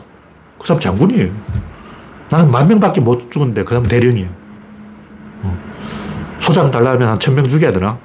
그 0.61 0.66
사람 0.66 0.78
장군이에요. 0.78 1.32
나는 2.28 2.50
만 2.50 2.68
명밖에 2.68 3.00
못 3.00 3.30
죽었는데 3.32 3.64
그 3.64 3.70
사람 3.74 3.88
대령이에요. 3.88 4.28
어. 5.42 5.58
소장 6.38 6.70
달라면 6.70 7.08
한 7.08 7.18
천 7.18 7.34
명 7.34 7.46
죽여야 7.48 7.72
되나? 7.72 7.98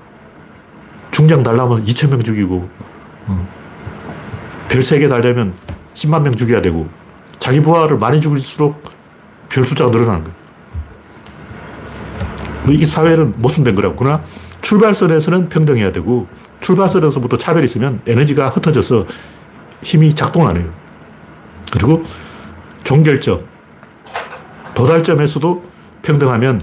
중장 1.12 1.43
달라면 1.43 1.86
2천 1.86 2.10
명 2.10 2.22
죽이고, 2.24 2.70
어. 3.28 3.47
별 4.70 4.82
3개 4.82 5.08
달려면 5.10 5.53
10만 5.93 6.22
명 6.24 6.34
죽여야 6.36 6.62
되고, 6.62 6.88
자기 7.39 7.62
부하를 7.62 7.97
많이 7.97 8.20
죽일수록 8.20 8.82
별 9.49 9.64
숫자가 9.66 9.91
늘어나는 9.91 10.24
거예요. 10.26 10.38
뭐 12.66 12.74
이게 12.74 12.86
사회는 12.86 13.36
모순된 13.38 13.76
거라고. 13.76 13.95
그러나 13.95 14.24
출발선에서는 14.62 15.49
평등해야 15.49 15.91
되고, 15.91 16.28
출발선에서부터 16.62 17.38
차별이 17.38 17.66
있으면 17.66 18.01
에너지가 18.06 18.49
흩어져서 18.49 19.06
힘이 19.84 20.14
작동 20.14 20.47
안 20.47 20.58
해요. 20.58 20.70
그리고 21.72 22.03
종결점, 22.86 23.44
도달점에서도 24.76 25.64
평등하면 26.04 26.62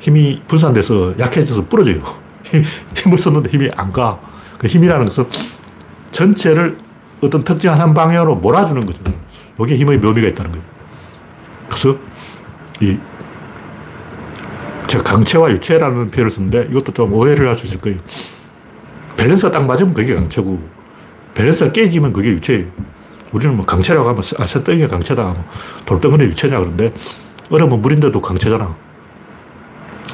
힘이 0.00 0.42
분산돼서 0.46 1.14
약해져서 1.18 1.66
부러져요. 1.66 2.02
힘을 2.94 3.16
썼는데 3.16 3.48
힘이 3.50 3.70
안 3.76 3.90
가. 3.90 4.20
그 4.58 4.66
힘이라는 4.66 5.06
것은 5.06 5.26
전체를 6.10 6.76
어떤 7.22 7.42
특정한 7.42 7.80
한 7.80 7.94
방향으로 7.94 8.36
몰아주는 8.36 8.84
거죠. 8.84 9.00
여기에 9.58 9.78
힘의 9.78 9.98
묘미가 9.98 10.28
있다는 10.28 10.52
거예요. 10.52 10.66
그래서 11.68 11.96
이 12.80 12.98
제가 14.88 15.02
강체와 15.04 15.50
유체라는 15.52 16.10
표현을 16.10 16.30
쓰는데 16.30 16.68
이것도 16.70 16.92
좀 16.92 17.12
오해를 17.14 17.48
할 17.48 17.56
수 17.56 17.66
있을 17.66 17.78
거예요. 17.78 17.98
밸런스가 19.16 19.52
딱 19.52 19.64
맞으면 19.64 19.94
그게 19.94 20.14
강체고 20.14 20.60
밸런스가 21.34 21.72
깨지면 21.72 22.12
그게 22.12 22.30
유체예요. 22.30 22.66
우리는 23.34 23.56
뭐 23.56 23.66
강체라고 23.66 24.08
하면 24.08 24.22
아, 24.38 24.46
새덩이가 24.46 24.86
강체다. 24.86 25.24
뭐 25.24 25.44
돌덩어리 25.84 26.24
유체냐 26.26 26.56
그런데 26.60 26.92
얼음은 27.50 27.82
물인데도 27.82 28.20
강체잖아. 28.20 28.74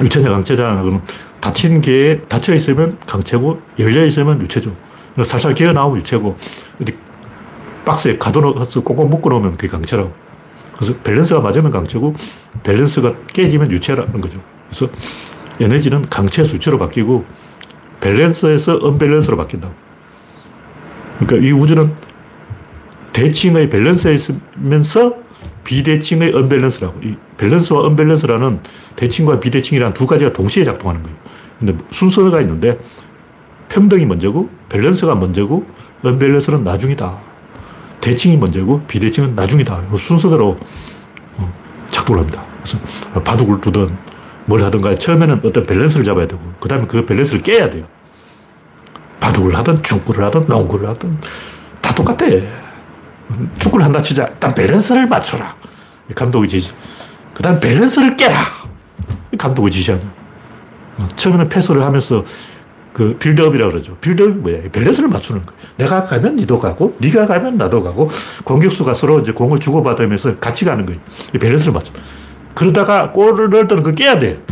유체냐 0.02 0.30
강체냐 0.30 0.80
그러면 0.80 1.02
닫힌 1.38 1.82
개에 1.82 2.22
닫혀 2.22 2.54
있으면 2.54 2.98
강체고 3.06 3.60
열려 3.78 4.04
있으면 4.06 4.40
유체죠. 4.40 4.74
살살 5.22 5.52
기어 5.52 5.72
나오면 5.72 5.98
유체고 5.98 6.38
박스에 7.84 8.16
가둬놓아서 8.16 8.80
꼭꼭 8.80 9.10
묶어놓으면 9.10 9.52
그게 9.58 9.68
강체라고. 9.68 10.12
그래서 10.74 10.94
밸런스가 11.02 11.40
맞으면 11.40 11.70
강체고 11.70 12.14
밸런스가 12.62 13.14
깨지면 13.34 13.70
유체라는 13.70 14.18
거죠. 14.22 14.40
그래서 14.70 14.88
에너지는 15.60 16.08
강체 16.08 16.42
유체로 16.42 16.78
바뀌고 16.78 17.26
밸런스에서 18.00 18.78
언밸런스로 18.80 19.36
바뀐다. 19.36 19.70
그러니까 21.18 21.46
이 21.46 21.52
우주는 21.52 21.94
대칭의 23.12 23.70
밸런스에 23.70 24.14
있으면서 24.14 25.14
비대칭의 25.64 26.34
언밸런스라고. 26.34 27.00
이 27.02 27.16
밸런스와 27.36 27.82
언밸런스라는 27.82 28.61
대칭과 28.96 29.40
비대칭이라는 29.40 29.94
두 29.94 30.06
가지가 30.06 30.32
동시에 30.32 30.64
작동하는 30.64 31.02
거예요. 31.02 31.18
근데 31.58 31.76
순서가 31.90 32.40
있는데 32.40 32.78
평등이 33.68 34.06
먼저고 34.06 34.48
밸런스가 34.68 35.14
먼저고 35.14 35.66
언밸런스는 36.02 36.64
나중이다. 36.64 37.18
대칭이 38.00 38.36
먼저고 38.36 38.80
비대칭은 38.88 39.34
나중이다. 39.34 39.96
순서대로 39.96 40.56
어, 41.36 41.52
작동을 41.90 42.20
합니다. 42.20 42.44
그래서 42.62 42.78
바둑을 43.22 43.61
두든 43.61 43.96
뭘 44.46 44.62
하든 44.64 44.80
간 44.80 44.98
처음에는 44.98 45.40
어떤 45.44 45.66
밸런스를 45.66 46.04
잡아야 46.04 46.26
되고 46.26 46.40
그 46.58 46.68
다음에 46.68 46.86
그 46.86 47.04
밸런스를 47.04 47.42
깨야 47.42 47.70
돼요. 47.70 47.84
바둑을 49.20 49.54
하든 49.56 49.82
축구를 49.82 50.24
하든 50.24 50.46
농구를 50.46 50.88
하든 50.88 51.18
다 51.80 51.94
똑같아. 51.94 52.26
축구를 53.58 53.84
한다 53.84 54.02
치자. 54.02 54.26
일단 54.26 54.54
밸런스를 54.54 55.06
맞춰라. 55.06 55.54
감독이 56.14 56.48
지시. 56.48 56.72
그 57.34 57.42
다음 57.42 57.60
밸런스를 57.60 58.16
깨라. 58.16 58.38
감독이 59.38 59.70
지시하죠. 59.70 60.06
어, 60.98 61.08
처음에는 61.16 61.48
패스를 61.48 61.84
하면서 61.84 62.24
그 62.92 63.16
빌드업이라고 63.18 63.70
그러죠. 63.70 63.96
빌드업이 63.98 64.34
뭐야? 64.34 64.62
밸런스를 64.72 65.08
맞추는 65.08 65.42
거예요. 65.42 65.60
내가 65.76 66.02
가면 66.02 66.36
니도 66.36 66.58
가고, 66.58 66.96
네가 66.98 67.26
가면 67.26 67.56
나도 67.56 67.82
가고, 67.82 68.10
공격수가 68.44 68.94
서로 68.94 69.20
이제 69.20 69.32
공을 69.32 69.58
주고받으면서 69.60 70.36
같이 70.38 70.64
가는 70.64 70.84
거예요. 70.84 71.00
밸런스를 71.40 71.72
맞춰. 71.72 71.92
그러다가 72.54 73.12
골을 73.12 73.48
넣을 73.48 73.68
때는 73.68 73.82
그걸 73.82 73.94
깨야 73.94 74.18
돼. 74.18 74.42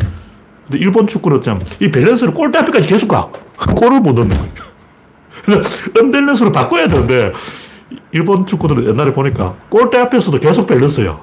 근데 0.67 0.79
일본 0.79 1.07
축구는 1.07 1.43
참, 1.43 1.61
이 1.81 1.91
밸런스를 1.91 2.33
골대 2.33 2.59
앞에까지 2.59 2.87
계속 2.89 3.09
가. 3.09 3.29
골을 3.77 4.01
못 4.01 4.13
넣는 4.13 4.39
거예요. 4.39 4.53
그래서 5.45 5.69
언밸런스로 6.01 6.53
바꿔야 6.53 6.87
되는데, 6.87 7.33
일본 8.13 8.47
축구들은 8.47 8.87
옛날에 8.87 9.13
보니까 9.13 9.57
골대 9.69 9.99
앞에서도 9.99 10.39
계속 10.39 10.67
밸런스야. 10.67 11.19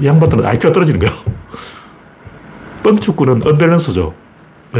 이 0.00 0.06
양반들은 0.06 0.44
IQ가 0.44 0.72
떨어지는 0.72 1.00
거야. 1.00 1.10
뻥 2.82 2.96
축구는 2.96 3.46
언밸런스죠. 3.46 4.14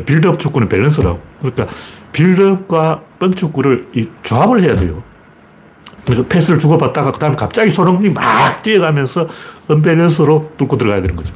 빌드업 0.07 0.39
축구는 0.39 0.68
밸런스라고. 0.68 1.20
그러니까 1.39 1.66
빌드업과 2.12 3.03
뻥 3.18 3.33
축구를 3.33 3.89
이 3.95 4.09
조합을 4.22 4.61
해야 4.62 4.74
돼요. 4.74 5.03
그래서 6.05 6.24
패스를 6.24 6.59
주고받다가 6.59 7.12
그 7.12 7.18
다음에 7.18 7.37
갑자기 7.37 7.70
손흥민이 7.70 8.12
막 8.12 8.62
뛰어가면서 8.62 9.28
언밸런스로 9.68 10.53
뚫고 10.57 10.76
들어가야 10.76 11.01
되는 11.01 11.14
거죠. 11.14 11.33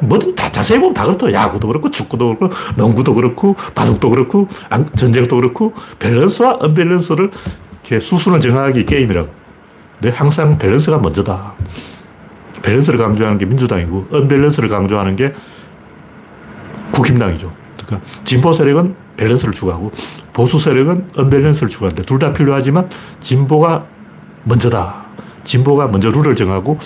뭐든 0.00 0.34
다 0.34 0.50
자세히 0.50 0.80
보면 0.80 0.94
다 0.94 1.04
그렇다. 1.04 1.32
야구도 1.32 1.68
그렇고, 1.68 1.88
축구도 1.88 2.34
그렇고, 2.34 2.54
농구도 2.74 3.14
그렇고, 3.14 3.54
바둑도 3.74 4.10
그렇고, 4.10 4.48
전쟁도 4.96 5.36
그렇고, 5.36 5.72
밸런스와 6.00 6.58
언밸런스를 6.60 7.30
이렇게 7.92 8.00
수순을 8.00 8.40
정하기 8.40 8.86
게임이라고. 8.86 9.28
근데 10.00 10.16
항상 10.16 10.56
밸런스가 10.56 10.98
먼저다. 10.98 11.52
밸런스를 12.62 12.98
강조하는 12.98 13.38
게 13.38 13.44
민주당이고, 13.44 14.08
언밸런스를 14.10 14.68
강조하는 14.70 15.14
게 15.14 15.34
국힘당이죠. 16.92 17.52
그러니까 17.84 18.08
진보 18.24 18.52
세력은 18.52 18.94
밸런스를 19.18 19.52
추구하고, 19.52 19.92
보수 20.32 20.58
세력은 20.58 21.08
언밸런스를 21.16 21.68
추구하는데, 21.68 22.02
둘 22.04 22.18
다 22.18 22.32
필요하지만, 22.32 22.88
진보가 23.20 23.84
먼저다. 24.44 25.06
진보가 25.44 25.88
먼저 25.88 26.10
룰을 26.10 26.34
정하고, 26.34 26.78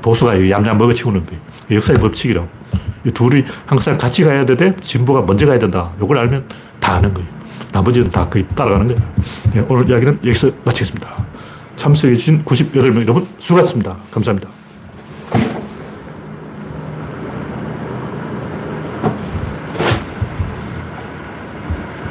보수가 0.00 0.48
얌얌 0.48 0.78
먹어치우는 0.78 1.26
거예요. 1.26 1.42
역사의 1.70 1.98
법칙이라고. 1.98 2.48
이 3.04 3.10
둘이 3.10 3.44
항상 3.66 3.98
같이 3.98 4.22
가야 4.22 4.44
되되, 4.44 4.76
진보가 4.76 5.22
먼저 5.22 5.46
가야 5.46 5.58
된다. 5.58 5.92
이걸 6.00 6.18
알면 6.18 6.44
다 6.78 6.94
아는 6.94 7.12
거예요. 7.12 7.28
나머지는 7.72 8.10
다 8.10 8.28
거의 8.28 8.46
따라가는 8.48 8.86
거예요. 8.86 9.02
네, 9.54 9.66
오늘 9.68 9.88
이야기는 9.88 10.20
여기서 10.24 10.50
마치겠습니다. 10.64 11.26
참석해주신 11.76 12.44
98명 12.44 13.02
여러분 13.02 13.26
수고하셨습니다. 13.38 13.96
감사합니다. 14.10 14.61